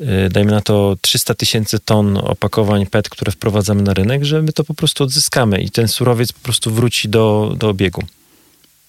y, 0.00 0.28
dajmy 0.30 0.50
na 0.50 0.60
to 0.60 0.96
300 1.00 1.34
tysięcy 1.34 1.78
ton 1.78 2.16
opakowań 2.16 2.86
PET, 2.86 3.08
które 3.08 3.32
wprowadzamy 3.32 3.82
na 3.82 3.94
rynek, 3.94 4.24
że 4.24 4.42
my 4.42 4.52
to 4.52 4.64
po 4.64 4.74
prostu 4.74 5.04
odzyskamy 5.04 5.60
i 5.62 5.70
ten 5.70 5.88
surowiec 5.88 6.32
po 6.32 6.40
prostu 6.40 6.70
wróci 6.70 7.08
do, 7.08 7.54
do 7.58 7.68
obiegu. 7.68 8.02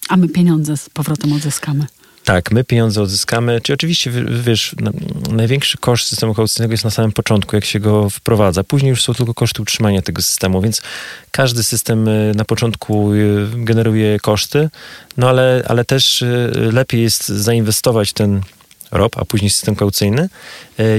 A 0.08 0.16
my 0.16 0.28
pieniądze 0.28 0.76
z 0.76 0.90
powrotem 0.90 1.32
odzyskamy. 1.32 1.86
Tak, 2.24 2.52
my 2.52 2.64
pieniądze 2.64 3.02
odzyskamy. 3.02 3.60
Czyli 3.60 3.74
oczywiście, 3.74 4.10
wiesz, 4.44 4.74
największy 5.30 5.78
koszt 5.78 6.08
systemu 6.08 6.34
kaucyjnego 6.34 6.72
jest 6.72 6.84
na 6.84 6.90
samym 6.90 7.12
początku, 7.12 7.56
jak 7.56 7.64
się 7.64 7.80
go 7.80 8.10
wprowadza. 8.10 8.64
Później 8.64 8.90
już 8.90 9.02
są 9.02 9.14
tylko 9.14 9.34
koszty 9.34 9.62
utrzymania 9.62 10.02
tego 10.02 10.22
systemu, 10.22 10.60
więc 10.60 10.82
każdy 11.30 11.62
system 11.62 12.08
y, 12.08 12.32
na 12.36 12.44
początku 12.44 13.12
y, 13.12 13.46
generuje 13.54 14.20
koszty, 14.20 14.68
no 15.16 15.28
ale, 15.28 15.62
ale 15.68 15.84
też 15.84 16.22
y, 16.22 16.52
lepiej 16.72 17.02
jest 17.02 17.28
zainwestować 17.28 18.12
ten 18.12 18.40
ROP, 18.90 19.18
a 19.18 19.24
później 19.24 19.50
system 19.50 19.76
kaucyjny, 19.76 20.28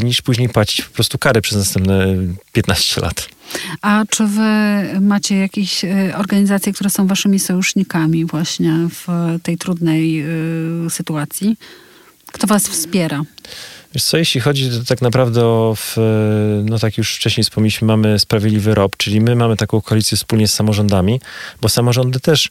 niż 0.03 0.21
później 0.21 0.49
płacić 0.49 0.85
po 0.85 0.93
prostu 0.93 1.17
karę 1.17 1.41
przez 1.41 1.57
następne 1.57 2.07
15 2.53 3.01
lat. 3.01 3.34
A 3.81 4.03
czy 4.09 4.27
wy 4.27 4.41
macie 5.01 5.37
jakieś 5.37 5.83
y, 5.83 6.13
organizacje, 6.17 6.73
które 6.73 6.89
są 6.89 7.07
waszymi 7.07 7.39
sojusznikami 7.39 8.25
właśnie 8.25 8.73
w 8.89 9.07
tej 9.43 9.57
trudnej 9.57 10.23
y, 10.85 10.89
sytuacji? 10.89 11.57
Kto 12.31 12.47
was 12.47 12.67
wspiera? 12.67 13.21
Wiesz 13.93 14.03
co, 14.03 14.17
jeśli 14.17 14.41
chodzi 14.41 14.69
to 14.69 14.85
tak 14.87 15.01
naprawdę 15.01 15.45
o, 15.45 15.75
w, 15.77 15.95
no 16.65 16.79
tak 16.79 16.97
już 16.97 17.15
wcześniej 17.15 17.43
wspomnieliśmy, 17.43 17.87
mamy 17.87 18.19
Sprawiedliwy 18.19 18.75
ROB, 18.75 18.97
czyli 18.97 19.21
my 19.21 19.35
mamy 19.35 19.57
taką 19.57 19.81
koalicję 19.81 20.17
wspólnie 20.17 20.47
z 20.47 20.53
samorządami, 20.53 21.21
bo 21.61 21.69
samorządy 21.69 22.19
też 22.19 22.45
y, 22.45 22.49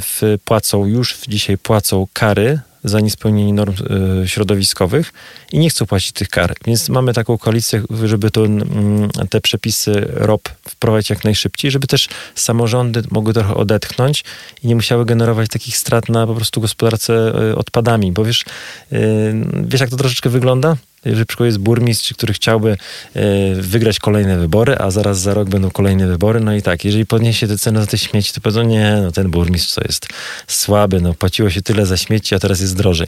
w, 0.00 0.38
płacą, 0.44 0.86
już 0.86 1.18
dzisiaj 1.28 1.58
płacą 1.58 2.06
kary 2.12 2.60
za 2.84 3.00
niespełnienie 3.00 3.52
norm 3.52 3.74
y, 4.22 4.28
środowiskowych 4.28 5.12
i 5.52 5.58
nie 5.58 5.70
chcą 5.70 5.86
płacić 5.86 6.12
tych 6.12 6.28
kar. 6.28 6.54
Więc 6.66 6.88
mamy 6.88 7.12
taką 7.12 7.38
koalicję, 7.38 7.82
żeby 8.04 8.30
to, 8.30 8.44
mm, 8.44 9.10
te 9.30 9.40
przepisy 9.40 10.06
ROP 10.10 10.48
wprowadzić 10.68 11.10
jak 11.10 11.24
najszybciej, 11.24 11.70
żeby 11.70 11.86
też 11.86 12.08
samorządy 12.34 13.02
mogły 13.10 13.34
trochę 13.34 13.54
odetchnąć 13.54 14.24
i 14.62 14.66
nie 14.66 14.74
musiały 14.74 15.04
generować 15.04 15.48
takich 15.48 15.76
strat 15.76 16.08
na 16.08 16.26
po 16.26 16.34
prostu 16.34 16.60
gospodarce 16.60 17.32
y, 17.50 17.56
odpadami. 17.56 18.12
Bo 18.12 18.24
wiesz, 18.24 18.44
y, 18.92 19.34
wiesz 19.68 19.80
jak 19.80 19.90
to 19.90 19.96
troszeczkę 19.96 20.30
wygląda? 20.30 20.76
Jeżeli 21.04 21.26
przykład 21.26 21.46
jest 21.46 21.58
burmistrz, 21.58 22.12
który 22.14 22.34
chciałby 22.34 22.76
e, 23.14 23.54
wygrać 23.54 23.98
kolejne 23.98 24.38
wybory, 24.38 24.76
a 24.78 24.90
zaraz 24.90 25.20
za 25.20 25.34
rok 25.34 25.48
będą 25.48 25.70
kolejne 25.70 26.06
wybory, 26.06 26.40
no 26.40 26.54
i 26.54 26.62
tak, 26.62 26.84
jeżeli 26.84 27.06
podniesie 27.06 27.48
te 27.48 27.58
ceny 27.58 27.80
za 27.80 27.86
te 27.86 27.98
śmieci, 27.98 28.32
to 28.32 28.40
powiedzą, 28.40 28.62
nie, 28.62 28.98
no 29.02 29.12
ten 29.12 29.30
burmistrz 29.30 29.74
to 29.74 29.80
jest 29.86 30.06
słaby, 30.46 31.00
no 31.00 31.14
płaciło 31.14 31.50
się 31.50 31.62
tyle 31.62 31.86
za 31.86 31.96
śmieci, 31.96 32.34
a 32.34 32.38
teraz 32.38 32.60
jest 32.60 32.76
drożej. 32.76 33.06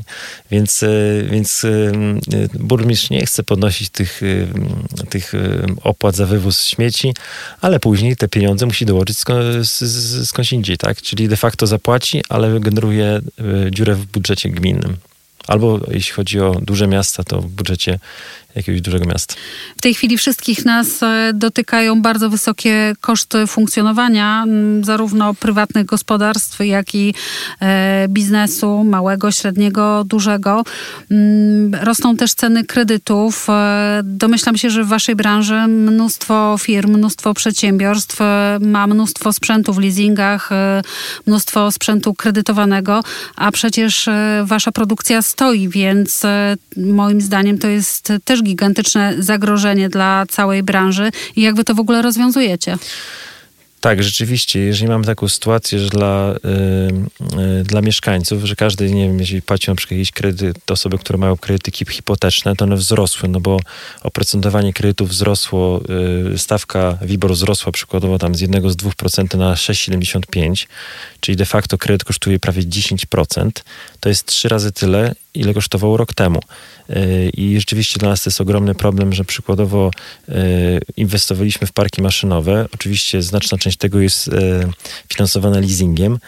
Więc, 0.50 0.83
e, 0.83 0.88
więc 1.31 1.64
e, 1.64 1.92
burmistrz 2.55 3.11
nie 3.11 3.26
chce 3.26 3.42
podnosić 3.42 3.90
tych, 3.90 4.20
tych 5.11 5.33
opłat 5.83 6.16
za 6.16 6.26
wywóz 6.26 6.64
śmieci, 6.64 7.14
ale 7.61 7.81
później 7.81 8.16
te 8.16 8.29
pieniądze 8.29 8.66
musi 8.66 8.87
dołożyć 8.87 9.18
skądś 10.24 10.53
indziej, 10.53 10.79
tak? 10.79 11.03
Czyli 11.03 11.29
de 11.29 11.37
facto 11.37 11.66
zapłaci, 11.66 12.22
ale 12.29 12.61
generuje 12.61 13.20
dziurę 13.70 13.94
w 13.94 14.07
budżecie 14.07 14.50
gminnym. 14.50 15.10
Albo 15.51 15.81
jeśli 15.89 16.13
chodzi 16.13 16.41
o 16.41 16.55
duże 16.63 16.87
miasta, 16.87 17.25
to 17.25 17.41
w 17.41 17.47
budżecie 17.47 17.99
jakiegoś 18.55 18.81
dużego 18.81 19.05
miasta. 19.05 19.35
W 19.79 19.81
tej 19.81 19.95
chwili 19.95 20.19
wszystkich 20.19 20.65
nas 20.65 21.03
e, 21.03 21.33
dotykają 21.35 22.03
bardzo 22.03 22.31
wysokie 22.31 22.93
koszty 23.01 23.47
funkcjonowania, 23.47 24.45
zarówno 24.83 25.35
prywatnych 25.35 25.87
gospodarstw, 25.87 26.61
jak 26.61 26.95
i 26.95 27.15
e, 27.61 28.07
biznesu, 28.09 28.85
małego, 28.85 29.33
średniego, 29.33 30.05
dużego. 30.05 30.65
Rosną 31.73 32.17
też 32.17 32.35
ceny 32.35 32.65
kredytów. 32.65 33.47
E, 33.51 34.01
domyślam 34.05 34.57
się, 34.57 34.71
że 34.71 34.85
w 34.85 34.89
waszej 34.89 35.17
branży 35.17 35.67
mnóstwo 35.67 36.57
firm, 36.61 36.97
mnóstwo 36.97 37.35
przedsiębiorstw 37.35 38.19
ma 38.61 38.87
mnóstwo 38.87 39.33
sprzętu 39.33 39.73
w 39.73 39.79
leasingach, 39.79 40.51
mnóstwo 41.27 41.73
sprzętu 41.73 42.15
kredytowanego, 42.15 43.03
a 43.37 43.53
przecież 43.53 44.09
wasza 44.45 44.73
produkcja 44.73 45.23
stoi, 45.23 45.69
więc 45.69 46.23
moim 46.77 47.21
zdaniem 47.21 47.59
to 47.59 47.69
jest 47.69 48.13
też 48.25 48.39
też 48.40 48.48
gigantyczne 48.48 49.14
zagrożenie 49.18 49.88
dla 49.88 50.24
całej 50.29 50.62
branży 50.62 51.11
i 51.37 51.42
jak 51.42 51.55
wy 51.55 51.64
to 51.64 51.74
w 51.74 51.81
ogóle 51.81 52.03
rozwiązujecie? 52.03 52.79
Tak, 53.81 54.03
rzeczywiście, 54.03 54.61
jeżeli 54.61 54.90
mamy 54.90 55.05
taką 55.05 55.29
sytuację, 55.29 55.79
że 55.79 55.88
dla, 55.88 56.35
y, 56.35 57.61
y, 57.61 57.64
dla 57.64 57.81
mieszkańców, 57.81 58.44
że 58.44 58.57
każdy, 58.57 58.90
nie 58.90 59.07
wiem, 59.07 59.18
jeżeli 59.18 59.42
płaci 59.42 59.70
na 59.70 59.74
przykład 59.74 59.98
jakiś 59.98 60.12
kredyt, 60.12 60.70
osoby, 60.70 60.98
które 60.98 61.18
mają 61.18 61.37
kredyty 61.37 61.70
hipoteczne, 61.92 62.57
to 62.57 62.64
one 62.64 62.76
wzrosły, 62.76 63.29
no 63.29 63.40
bo 63.40 63.61
oprocentowanie 64.03 64.72
kredytów 64.72 65.09
wzrosło, 65.09 65.81
y, 66.35 66.38
stawka 66.38 66.98
WIBOR 67.03 67.33
wzrosła 67.33 67.72
przykładowo 67.72 68.18
tam 68.18 68.35
z 68.35 68.40
1 68.40 68.70
z 68.70 68.76
2% 68.76 69.38
na 69.38 69.55
6,75, 69.55 70.66
czyli 71.20 71.37
de 71.37 71.46
facto 71.46 71.79
kredyt 71.79 72.05
kosztuje 72.05 72.38
prawie 72.38 72.62
10%. 72.62 73.50
To 74.00 74.09
jest 74.09 74.26
trzy 74.26 74.48
razy 74.48 74.72
tyle, 74.72 75.14
ile 75.35 75.55
kosztowało 75.55 75.97
rok 75.97 76.14
temu. 76.14 76.40
I 77.37 77.57
rzeczywiście 77.59 78.01
dla 78.01 78.09
nas 78.09 78.23
to 78.23 78.31
jest 78.31 78.40
ogromny 78.40 78.75
problem, 78.75 79.12
że 79.12 79.25
przykładowo 79.25 79.90
inwestowaliśmy 80.97 81.66
w 81.66 81.73
parki 81.73 82.03
maszynowe. 82.03 82.69
Oczywiście 82.75 83.23
znaczna 83.23 83.59
część 83.59 83.77
tego 83.77 84.01
jest 84.01 84.31
finansowana 85.12 85.59
leasingiem, 85.61 86.19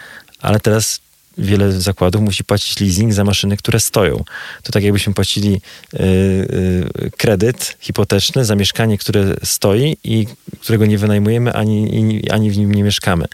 ale 0.41 0.59
teraz 0.59 0.99
wiele 1.37 1.71
zakładów 1.71 2.21
musi 2.21 2.43
płacić 2.43 2.79
leasing 2.79 3.13
za 3.13 3.23
maszyny, 3.23 3.57
które 3.57 3.79
stoją. 3.79 4.23
To 4.63 4.71
tak 4.71 4.83
jakbyśmy 4.83 5.13
płacili 5.13 5.61
y, 5.93 5.99
y, 5.99 7.11
kredyt 7.17 7.77
hipoteczny 7.79 8.45
za 8.45 8.55
mieszkanie, 8.55 8.97
które 8.97 9.35
stoi 9.43 9.97
i 10.03 10.27
którego 10.61 10.85
nie 10.85 10.97
wynajmujemy, 10.97 11.53
ani, 11.53 12.21
ani 12.29 12.51
w 12.51 12.57
nim 12.57 12.71
nie 12.71 12.83
mieszkamy. 12.83 13.25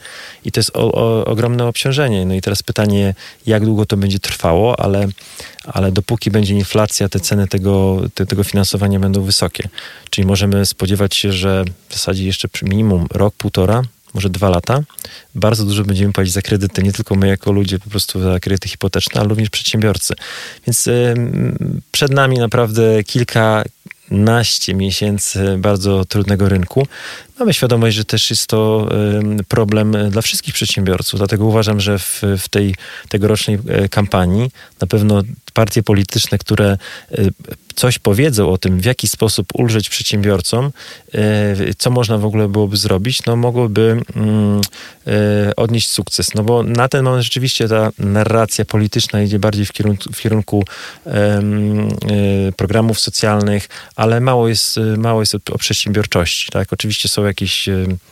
I 0.45 0.51
to 0.51 0.59
jest 0.59 0.71
o, 0.73 0.91
o, 0.91 1.25
ogromne 1.25 1.65
obciążenie. 1.65 2.25
No 2.25 2.33
i 2.33 2.41
teraz 2.41 2.63
pytanie, 2.63 3.13
jak 3.45 3.65
długo 3.65 3.85
to 3.85 3.97
będzie 3.97 4.19
trwało, 4.19 4.79
ale, 4.79 5.07
ale 5.65 5.91
dopóki 5.91 6.31
będzie 6.31 6.53
inflacja, 6.53 7.09
te 7.09 7.19
ceny 7.19 7.47
tego, 7.47 8.01
te, 8.13 8.25
tego 8.25 8.43
finansowania 8.43 8.99
będą 8.99 9.21
wysokie. 9.21 9.69
Czyli 10.09 10.27
możemy 10.27 10.65
spodziewać 10.65 11.15
się, 11.15 11.31
że 11.31 11.65
w 11.89 11.93
zasadzie 11.93 12.25
jeszcze 12.25 12.47
minimum 12.63 13.07
rok, 13.11 13.35
półtora 13.35 13.83
może 14.13 14.29
dwa 14.29 14.49
lata, 14.49 14.79
bardzo 15.35 15.65
dużo 15.65 15.83
będziemy 15.83 16.13
płacić 16.13 16.33
za 16.33 16.41
kredyty, 16.41 16.83
nie 16.83 16.93
tylko 16.93 17.15
my 17.15 17.27
jako 17.27 17.51
ludzie 17.51 17.79
po 17.79 17.89
prostu 17.89 18.21
za 18.21 18.39
kredyty 18.39 18.69
hipoteczne, 18.69 19.21
ale 19.21 19.29
również 19.29 19.49
przedsiębiorcy. 19.49 20.13
Więc 20.67 20.87
y, 20.87 21.13
przed 21.91 22.11
nami 22.11 22.37
naprawdę 22.37 23.03
kilka 23.03 23.63
naście 24.11 24.73
miesięcy 24.73 25.57
bardzo 25.57 26.05
trudnego 26.05 26.49
rynku. 26.49 26.87
Mamy 27.39 27.53
świadomość, 27.53 27.97
że 27.97 28.05
też 28.05 28.29
jest 28.29 28.47
to 28.47 28.89
problem 29.47 29.95
dla 30.09 30.21
wszystkich 30.21 30.53
przedsiębiorców, 30.53 31.19
dlatego 31.19 31.45
uważam, 31.45 31.79
że 31.79 31.99
w, 31.99 32.21
w 32.37 32.49
tej 32.49 32.75
tegorocznej 33.09 33.59
e, 33.67 33.89
kampanii 33.89 34.51
na 34.81 34.87
pewno 34.87 35.21
partie 35.53 35.83
polityczne, 35.83 36.37
które 36.37 36.77
e, 37.11 37.17
coś 37.75 37.99
powiedzą 37.99 38.49
o 38.49 38.57
tym, 38.57 38.79
w 38.79 38.85
jaki 38.85 39.07
sposób 39.07 39.47
ulżyć 39.53 39.89
przedsiębiorcom, 39.89 40.71
e, 41.13 41.73
co 41.77 41.89
można 41.91 42.17
w 42.17 42.25
ogóle 42.25 42.47
byłoby 42.47 42.77
zrobić, 42.77 43.25
no 43.25 43.35
mogłoby 43.35 44.01
mm, 44.15 44.61
odnieść 45.55 45.89
sukces. 45.89 46.33
No 46.35 46.43
bo 46.43 46.63
na 46.63 46.87
ten 46.87 47.03
moment 47.03 47.23
rzeczywiście 47.23 47.67
ta 47.67 47.91
narracja 47.99 48.65
polityczna 48.65 49.21
idzie 49.21 49.39
bardziej 49.39 49.65
w 49.65 49.71
kierunku, 49.73 50.13
w 50.13 50.21
kierunku 50.21 50.63
programów 52.57 52.99
socjalnych, 52.99 53.69
ale 53.95 54.19
mało 54.19 54.47
jest, 54.47 54.79
mało 54.97 55.21
jest 55.21 55.35
o 55.35 55.57
przedsiębiorczości. 55.57 56.51
Tak? 56.51 56.73
Oczywiście 56.73 57.09
są 57.09 57.25
jakieś 57.29 57.69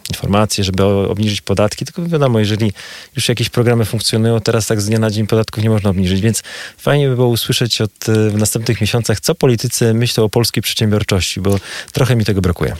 informacje, 0.09 0.63
żeby 0.63 0.83
obniżyć 0.83 1.41
podatki, 1.41 1.85
tylko 1.85 2.05
wiadomo, 2.05 2.39
jeżeli 2.39 2.73
już 3.15 3.29
jakieś 3.29 3.49
programy 3.49 3.85
funkcjonują, 3.85 4.39
teraz 4.39 4.67
tak 4.67 4.81
z 4.81 4.85
dnia 4.85 4.99
na 4.99 5.09
dzień 5.09 5.27
podatków 5.27 5.63
nie 5.63 5.69
można 5.69 5.89
obniżyć, 5.89 6.21
więc 6.21 6.43
fajnie 6.77 7.09
by 7.09 7.15
było 7.15 7.27
usłyszeć 7.27 7.81
od, 7.81 8.09
e, 8.09 8.29
w 8.29 8.37
następnych 8.37 8.81
miesiącach, 8.81 9.19
co 9.19 9.35
politycy 9.35 9.93
myślą 9.93 10.23
o 10.23 10.29
polskiej 10.29 10.63
przedsiębiorczości, 10.63 11.41
bo 11.41 11.59
trochę 11.91 12.15
mi 12.15 12.25
tego 12.25 12.41
brakuje. 12.41 12.75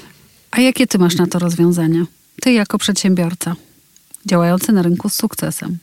A 0.51 0.61
jakie 0.61 0.87
ty 0.87 0.97
masz 0.97 1.15
na 1.15 1.27
to 1.27 1.39
rozwiązania? 1.39 2.05
Ty 2.41 2.51
jako 2.53 2.77
przedsiębiorca, 2.77 3.55
działający 4.25 4.71
na 4.71 4.81
rynku 4.81 5.09
z 5.09 5.13
sukcesem. 5.13 5.77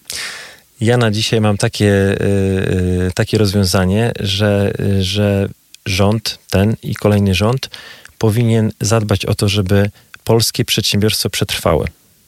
Ja 0.80 0.96
na 0.96 1.10
dzisiaj 1.10 1.40
mam 1.40 1.56
takie, 1.56 1.84
yy, 1.84 3.10
takie 3.14 3.38
rozwiązanie, 3.38 4.12
że, 4.20 4.72
że 5.00 5.48
rząd, 5.86 6.38
ten 6.50 6.76
i 6.82 6.94
kolejny 6.94 7.34
rząd 7.34 7.70
powinien 8.18 8.72
zadbać 8.80 9.26
o 9.26 9.34
to, 9.34 9.48
żeby 9.48 9.90
polskie 10.24 10.64
przedsiębiorstwo 10.64 11.30
przetrwały. 11.30 11.86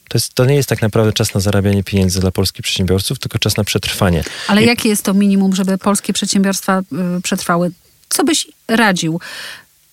To, 0.09 0.17
jest, 0.17 0.33
to 0.33 0.45
nie 0.45 0.55
jest 0.55 0.69
tak 0.69 0.81
naprawdę 0.81 1.13
czas 1.13 1.33
na 1.33 1.39
zarabianie 1.39 1.83
pieniędzy 1.83 2.19
dla 2.19 2.31
polskich 2.31 2.63
przedsiębiorców, 2.63 3.19
tylko 3.19 3.39
czas 3.39 3.57
na 3.57 3.63
przetrwanie. 3.63 4.23
Ale 4.47 4.63
I... 4.63 4.65
jakie 4.65 4.89
jest 4.89 5.03
to 5.03 5.13
minimum, 5.13 5.55
żeby 5.55 5.77
polskie 5.77 6.13
przedsiębiorstwa 6.13 6.79
y, 7.17 7.21
przetrwały? 7.21 7.71
Co 8.09 8.23
byś 8.23 8.47
radził 8.67 9.19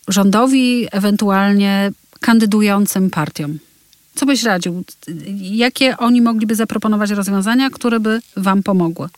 rządowi, 0.09 0.88
ewentualnie 0.93 1.93
kandydującym 2.21 3.11
partiom? 3.11 3.59
Co 4.14 4.27
byś 4.27 4.43
radził? 4.43 4.85
Jakie 5.40 5.97
oni 5.97 6.21
mogliby 6.21 6.55
zaproponować 6.55 7.11
rozwiązania, 7.11 7.71
które 7.71 8.01
by 8.01 8.21
wam 8.37 8.62
pomogły? 8.62 9.09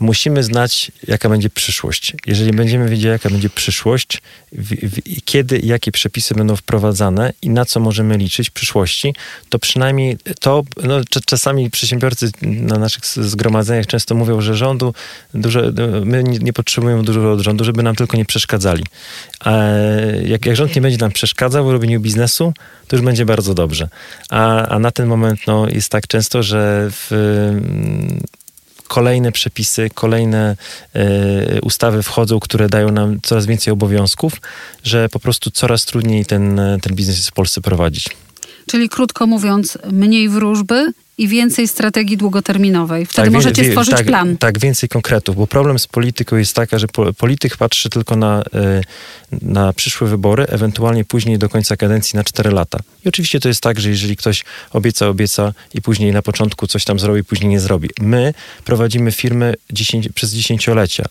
Musimy 0.00 0.42
znać, 0.42 0.92
jaka 1.08 1.28
będzie 1.28 1.50
przyszłość. 1.50 2.12
Jeżeli 2.26 2.52
będziemy 2.52 2.88
wiedzieli, 2.88 3.12
jaka 3.12 3.30
będzie 3.30 3.50
przyszłość, 3.50 4.22
w, 4.52 4.74
w, 4.74 5.24
kiedy 5.24 5.58
jakie 5.58 5.92
przepisy 5.92 6.34
będą 6.34 6.56
wprowadzane 6.56 7.32
i 7.42 7.50
na 7.50 7.64
co 7.64 7.80
możemy 7.80 8.16
liczyć 8.16 8.50
w 8.50 8.52
przyszłości, 8.52 9.14
to 9.48 9.58
przynajmniej 9.58 10.18
to, 10.40 10.62
no, 10.82 11.00
czasami 11.26 11.70
przedsiębiorcy 11.70 12.30
na 12.42 12.78
naszych 12.78 13.06
zgromadzeniach 13.06 13.86
często 13.86 14.14
mówią, 14.14 14.40
że 14.40 14.54
rządu 14.54 14.94
dużo, 15.34 15.60
my 16.04 16.24
nie, 16.24 16.38
nie 16.38 16.52
potrzebujemy 16.52 17.02
dużo 17.02 17.32
od 17.32 17.40
rządu, 17.40 17.64
żeby 17.64 17.82
nam 17.82 17.96
tylko 17.96 18.16
nie 18.16 18.24
przeszkadzali. 18.24 18.84
Jak, 20.24 20.46
jak 20.46 20.56
rząd 20.56 20.76
nie 20.76 20.82
będzie 20.82 20.98
nam 20.98 21.12
przeszkadzał 21.12 21.66
w 21.66 21.72
robieniu 21.72 22.00
biznesu, 22.00 22.52
to 22.88 22.96
już 22.96 23.04
będzie 23.04 23.24
bardzo 23.24 23.54
dobrze. 23.54 23.88
A, 24.30 24.66
a 24.66 24.78
na 24.78 24.90
ten 24.90 25.06
moment 25.06 25.40
no, 25.46 25.68
jest 25.68 25.88
tak 25.88 26.06
często, 26.06 26.42
że 26.42 26.88
w, 26.90 27.10
kolejne 28.88 29.32
przepisy, 29.32 29.90
kolejne 29.94 30.56
y, 30.96 31.60
ustawy 31.62 32.02
wchodzą, 32.02 32.40
które 32.40 32.68
dają 32.68 32.92
nam 32.92 33.20
coraz 33.22 33.46
więcej 33.46 33.72
obowiązków, 33.72 34.32
że 34.84 35.08
po 35.08 35.20
prostu 35.20 35.50
coraz 35.50 35.84
trudniej 35.84 36.26
ten, 36.26 36.60
ten 36.82 36.94
biznes 36.94 37.16
jest 37.16 37.28
w 37.28 37.32
Polsce 37.32 37.60
prowadzić. 37.60 38.08
Czyli 38.66 38.88
krótko 38.88 39.26
mówiąc, 39.26 39.78
mniej 39.92 40.28
wróżby 40.28 40.92
i 41.18 41.28
więcej 41.28 41.68
strategii 41.68 42.16
długoterminowej. 42.16 43.06
Wtedy 43.06 43.26
tak, 43.26 43.32
możecie 43.32 43.62
wie, 43.62 43.68
stworzyć 43.68 43.94
tak, 43.94 44.06
plan. 44.06 44.36
Tak, 44.36 44.58
więcej 44.58 44.88
konkretów, 44.88 45.36
bo 45.36 45.46
problem 45.46 45.78
z 45.78 45.86
polityką 45.86 46.36
jest 46.36 46.54
taka, 46.56 46.78
że 46.78 46.86
polityk 47.18 47.56
patrzy 47.56 47.90
tylko 47.90 48.16
na, 48.16 48.42
e, 48.54 48.80
na 49.42 49.72
przyszłe 49.72 50.08
wybory, 50.08 50.46
ewentualnie 50.46 51.04
później 51.04 51.38
do 51.38 51.48
końca 51.48 51.76
kadencji 51.76 52.16
na 52.16 52.24
4 52.24 52.50
lata. 52.50 52.78
I 53.04 53.08
oczywiście 53.08 53.40
to 53.40 53.48
jest 53.48 53.60
tak, 53.60 53.80
że 53.80 53.90
jeżeli 53.90 54.16
ktoś 54.16 54.44
obieca, 54.72 55.08
obieca 55.08 55.52
i 55.74 55.82
później 55.82 56.12
na 56.12 56.22
początku 56.22 56.66
coś 56.66 56.84
tam 56.84 56.98
zrobi, 56.98 57.24
później 57.24 57.50
nie 57.50 57.60
zrobi. 57.60 57.90
My 58.00 58.34
prowadzimy 58.64 59.12
firmy 59.12 59.54
10, 59.70 60.08
przez 60.08 60.32
dziesięciolecia. 60.32 61.04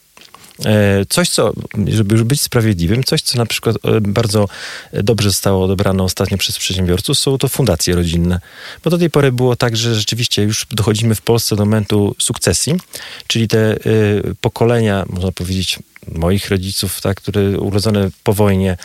E, 0.66 1.06
coś, 1.10 1.30
co, 1.30 1.54
żeby 1.88 2.16
już 2.16 2.24
być 2.24 2.42
sprawiedliwym, 2.42 3.04
coś, 3.04 3.22
co 3.22 3.38
na 3.38 3.46
przykład 3.46 3.76
e, 3.76 4.02
bardzo 4.02 4.48
dobrze 4.94 5.30
zostało 5.30 5.66
odebrane 5.66 6.04
ostatnio 6.04 6.38
przez 6.38 6.60
przedsiębiorców, 6.60 7.20
są 7.20 7.38
to 7.38 7.48
fundacje 7.48 7.96
rodzinne. 7.96 8.39
Bo 8.84 8.89
do 8.89 8.98
tej 8.98 9.10
pory 9.10 9.32
było 9.32 9.56
tak, 9.56 9.78
że 9.78 9.96
rzeczywiście 9.96 10.44
już 10.44 10.66
dochodzimy 10.72 11.16
w 11.16 11.22
Polsce 11.22 11.56
do 11.56 11.66
momentu 11.66 12.16
sukcesji, 12.20 12.74
czyli 13.28 13.48
te 13.48 13.72
e, 13.72 13.78
pokolenia, 14.42 15.06
można 15.10 15.32
powiedzieć, 15.32 15.80
moich 16.08 16.50
rodziców, 16.50 17.02
tak, 17.02 17.18
które 17.18 17.60
urodzone 17.60 18.10
po 18.24 18.34
wojnie, 18.34 18.78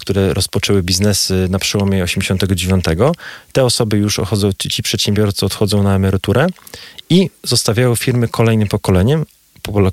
które 0.00 0.34
rozpoczęły 0.34 0.82
biznesy 0.82 1.46
na 1.50 1.58
przełomie 1.58 2.04
89, 2.04 2.84
te 3.52 3.64
osoby 3.64 3.96
już 3.96 4.18
odchodzą, 4.18 4.50
ci 4.52 4.82
przedsiębiorcy 4.82 5.46
odchodzą 5.46 5.82
na 5.82 5.94
emeryturę 5.94 6.46
i 7.10 7.30
zostawiają 7.42 7.96
firmy 7.96 8.28
kolejnym 8.28 8.68
pokoleniem, 8.68 9.24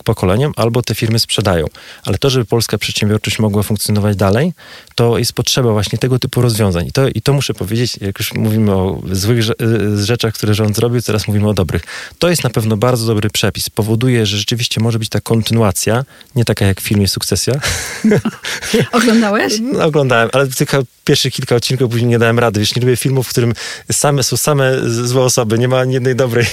pokoleniem, 0.03 0.51
albo 0.55 0.81
te 0.81 0.95
firmy 0.95 1.19
sprzedają. 1.19 1.65
Ale 2.05 2.17
to, 2.17 2.29
żeby 2.29 2.45
polska 2.45 2.77
przedsiębiorczość 2.77 3.39
mogła 3.39 3.63
funkcjonować 3.63 4.15
dalej, 4.15 4.53
to 4.95 5.17
jest 5.17 5.33
potrzeba 5.33 5.71
właśnie 5.71 5.99
tego 5.99 6.19
typu 6.19 6.41
rozwiązań. 6.41 6.87
I 6.87 6.91
to, 6.91 7.07
i 7.07 7.21
to 7.21 7.33
muszę 7.33 7.53
powiedzieć, 7.53 7.97
jak 8.01 8.19
już 8.19 8.33
mówimy 8.33 8.71
o 8.71 9.01
złych 9.11 9.45
rzeczach, 9.95 10.33
które 10.33 10.53
rząd 10.53 10.75
zrobił, 10.75 11.01
teraz 11.01 11.27
mówimy 11.27 11.49
o 11.49 11.53
dobrych. 11.53 11.81
To 12.19 12.29
jest 12.29 12.43
na 12.43 12.49
pewno 12.49 12.77
bardzo 12.77 13.05
dobry 13.05 13.29
przepis. 13.29 13.69
Powoduje, 13.69 14.25
że 14.25 14.37
rzeczywiście 14.37 14.81
może 14.81 14.99
być 14.99 15.09
ta 15.09 15.21
kontynuacja, 15.21 16.05
nie 16.35 16.45
taka 16.45 16.65
jak 16.65 16.81
w 16.81 16.83
filmie 16.83 17.07
Sukcesja. 17.07 17.53
Oglądałeś? 18.91 19.53
No, 19.61 19.85
oglądałem, 19.85 20.29
ale 20.33 20.47
tylko 20.47 20.83
pierwszych 21.05 21.33
kilka 21.33 21.55
odcinków 21.55 21.91
później 21.91 22.09
nie 22.09 22.19
dałem 22.19 22.39
rady. 22.39 22.59
Wiesz, 22.59 22.75
nie 22.75 22.81
lubię 22.81 22.97
filmów, 22.97 23.27
w 23.27 23.29
którym 23.29 23.53
same, 23.91 24.23
są 24.23 24.37
same 24.37 24.89
złe 24.89 25.21
osoby, 25.21 25.59
nie 25.59 25.67
ma 25.67 25.79
ani 25.79 25.93
jednej 25.93 26.15
dobrej. 26.15 26.45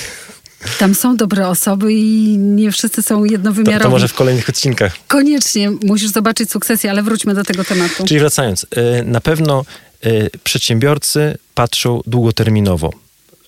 Tam 0.79 0.95
są 0.95 1.17
dobre 1.17 1.49
osoby 1.49 1.93
i 1.93 2.39
nie 2.39 2.73
wszyscy 2.73 3.03
są 3.03 3.25
jednowymiarowi. 3.25 3.83
To, 3.83 3.89
to 3.89 3.91
może 3.91 4.09
w 4.09 4.15
kolejnych 4.15 4.49
odcinkach. 4.49 4.97
Koniecznie 5.09 5.71
musisz 5.71 6.11
zobaczyć 6.11 6.51
sukcesję, 6.51 6.91
ale 6.91 7.03
wróćmy 7.03 7.35
do 7.35 7.45
tego 7.45 7.65
tematu. 7.65 8.05
Czyli 8.07 8.21
wracając, 8.21 8.65
y, 8.65 8.67
na 9.05 9.21
pewno 9.21 9.65
y, 10.07 10.31
przedsiębiorcy 10.45 11.39
patrzą 11.55 12.01
długoterminowo. 12.07 12.93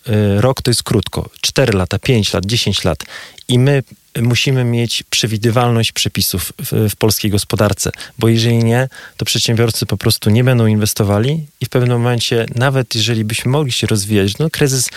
Y, 0.08 0.40
rok 0.40 0.62
to 0.62 0.70
jest 0.70 0.82
krótko, 0.82 1.28
4 1.40 1.72
lata, 1.72 1.98
5 1.98 2.32
lat, 2.32 2.46
10 2.46 2.84
lat. 2.84 3.04
I 3.48 3.58
my 3.58 3.82
musimy 4.18 4.64
mieć 4.64 5.02
przewidywalność 5.02 5.92
przepisów 5.92 6.52
w, 6.62 6.90
w, 6.90 6.96
polskiej 6.96 7.30
gospodarce, 7.30 7.90
bo 8.18 8.28
jeżeli 8.28 8.58
nie, 8.58 8.88
to 9.16 9.24
przedsiębiorcy 9.24 9.86
po 9.86 9.96
prostu 9.96 10.30
nie 10.30 10.44
będą 10.44 10.66
inwestowali 10.66 11.46
i 11.60 11.66
w 11.66 11.68
pewnym 11.68 11.98
momencie, 11.98 12.46
nawet 12.54 12.94
jeżeli 12.94 13.24
byśmy 13.24 13.50
mogli 13.50 13.72
się 13.72 13.86
rozwijać, 13.86 14.38
no 14.38 14.50
kryzys, 14.50 14.88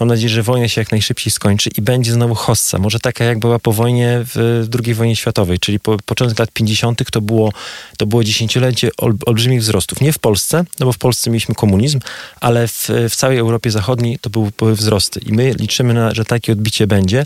mam 0.00 0.08
nadzieję, 0.08 0.28
że 0.28 0.42
wojna 0.42 0.68
się 0.68 0.80
jak 0.80 0.90
najszybciej 0.90 1.30
skończy 1.30 1.70
i 1.78 1.82
będzie 1.82 2.12
znowu 2.12 2.34
hossa, 2.34 2.78
może 2.78 3.00
taka 3.00 3.24
jak 3.24 3.38
była 3.38 3.58
po 3.58 3.72
wojnie 3.72 4.24
w 4.34 4.66
II 4.84 4.94
wojnie 4.94 5.16
światowej, 5.16 5.58
czyli 5.58 5.80
po 5.80 5.96
początek 6.04 6.38
lat 6.38 6.50
50. 6.52 7.10
to 7.10 7.20
było, 7.20 7.52
to 7.98 8.06
było 8.06 8.24
dziesięciolecie 8.24 8.90
ol, 8.98 9.14
olbrzymich 9.26 9.60
wzrostów. 9.60 10.00
Nie 10.00 10.12
w 10.12 10.18
Polsce, 10.18 10.64
no 10.80 10.86
bo 10.86 10.92
w 10.92 10.98
Polsce 10.98 11.30
mieliśmy 11.30 11.54
komunizm, 11.54 12.00
ale 12.40 12.68
w, 12.68 12.88
w 13.10 13.16
całej 13.16 13.38
Europie 13.38 13.70
Zachodniej 13.70 14.18
to 14.18 14.30
były, 14.30 14.50
były 14.58 14.74
wzrosty 14.74 15.20
i 15.20 15.32
my 15.32 15.52
liczymy 15.52 15.94
na, 15.94 16.14
że 16.14 16.24
takie 16.24 16.52
odbicie 16.52 16.86
będzie, 16.86 17.24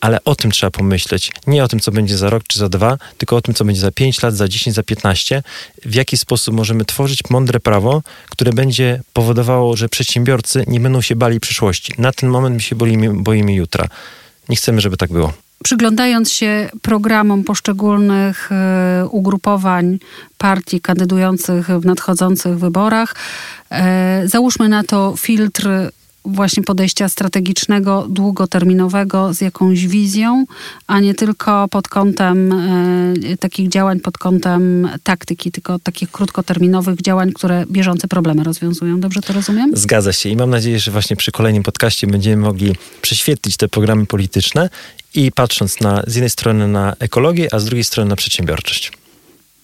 ale 0.00 0.24
o 0.24 0.34
tym 0.34 0.50
trzeba 0.50 0.70
pomyśleć. 0.70 1.32
Nie 1.46 1.64
o 1.64 1.68
tym, 1.68 1.80
co 1.80 1.92
będzie 1.92 2.18
za 2.18 2.30
rok 2.30 2.42
czy 2.48 2.58
za 2.58 2.68
dwa, 2.68 2.98
tylko 3.18 3.36
o 3.36 3.40
tym, 3.40 3.54
co 3.54 3.64
będzie 3.64 3.80
za 3.80 3.92
pięć 3.92 4.22
lat, 4.22 4.34
za 4.34 4.48
dziesięć, 4.48 4.76
za 4.76 4.82
piętnaście. 4.82 5.42
W 5.84 5.94
jaki 5.94 6.16
sposób 6.16 6.54
możemy 6.54 6.84
tworzyć 6.84 7.20
mądre 7.30 7.60
prawo, 7.60 8.02
które 8.30 8.52
będzie 8.52 9.00
powodowało, 9.12 9.76
że 9.76 9.88
przedsiębiorcy 9.88 10.64
nie 10.66 10.80
będą 10.80 11.00
się 11.00 11.16
bali 11.16 11.40
przyszłości. 11.40 11.92
Na 11.98 12.12
ten 12.12 12.28
moment 12.30 12.54
my 12.54 12.60
się 12.60 12.76
boimy, 12.76 13.22
boimy 13.22 13.54
jutra. 13.54 13.88
Nie 14.48 14.56
chcemy, 14.56 14.80
żeby 14.80 14.96
tak 14.96 15.12
było. 15.12 15.32
Przyglądając 15.64 16.32
się 16.32 16.70
programom 16.82 17.44
poszczególnych 17.44 18.50
y, 19.02 19.08
ugrupowań 19.08 19.98
partii 20.38 20.80
kandydujących 20.80 21.66
w 21.66 21.84
nadchodzących 21.84 22.58
wyborach, 22.58 23.14
y, 24.24 24.28
załóżmy 24.28 24.68
na 24.68 24.84
to 24.84 25.14
filtr 25.16 25.68
właśnie 26.28 26.62
podejścia 26.62 27.08
strategicznego, 27.08 28.06
długoterminowego 28.10 29.34
z 29.34 29.40
jakąś 29.40 29.86
wizją, 29.86 30.44
a 30.86 31.00
nie 31.00 31.14
tylko 31.14 31.68
pod 31.68 31.88
kątem 31.88 32.52
e, 32.52 33.36
takich 33.36 33.68
działań, 33.68 34.00
pod 34.00 34.18
kątem 34.18 34.88
taktyki, 35.02 35.52
tylko 35.52 35.78
takich 35.78 36.10
krótkoterminowych 36.10 37.02
działań, 37.02 37.32
które 37.32 37.64
bieżące 37.70 38.08
problemy 38.08 38.44
rozwiązują. 38.44 39.00
Dobrze 39.00 39.20
to 39.20 39.32
rozumiem? 39.32 39.70
Zgadza 39.74 40.12
się 40.12 40.28
i 40.28 40.36
mam 40.36 40.50
nadzieję, 40.50 40.78
że 40.78 40.90
właśnie 40.90 41.16
przy 41.16 41.32
kolejnym 41.32 41.62
podcaście 41.62 42.06
będziemy 42.06 42.36
mogli 42.36 42.74
prześwietlić 43.02 43.56
te 43.56 43.68
programy 43.68 44.06
polityczne 44.06 44.70
i 45.14 45.32
patrząc 45.32 45.80
na, 45.80 46.02
z 46.06 46.14
jednej 46.14 46.30
strony 46.30 46.68
na 46.68 46.94
ekologię, 46.98 47.48
a 47.52 47.58
z 47.58 47.64
drugiej 47.64 47.84
strony 47.84 48.10
na 48.10 48.16
przedsiębiorczość. 48.16 48.92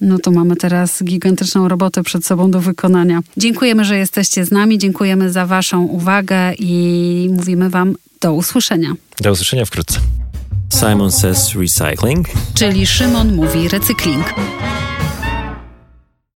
No 0.04 0.18
to 0.18 0.30
mamy 0.30 0.56
teraz 0.56 1.02
gigantyczną 1.04 1.68
robotę 1.68 2.02
przed 2.02 2.26
sobą 2.26 2.50
do 2.50 2.60
wykonania. 2.60 3.20
Dziękujemy, 3.36 3.84
że 3.84 3.98
jesteście 3.98 4.44
z 4.44 4.50
nami, 4.50 4.78
dziękujemy 4.78 5.32
za 5.32 5.46
Waszą 5.46 5.82
uwagę 5.82 6.54
i 6.58 7.30
mówimy 7.32 7.70
Wam 7.70 7.94
do 8.20 8.32
usłyszenia. 8.32 8.92
Do 9.20 9.32
usłyszenia 9.32 9.64
wkrótce. 9.64 10.00
Simon 10.80 11.12
Says 11.12 11.54
Recycling. 11.54 12.28
Czyli 12.54 12.86
Szymon 12.86 13.34
mówi 13.34 13.68
recykling. 13.68 14.34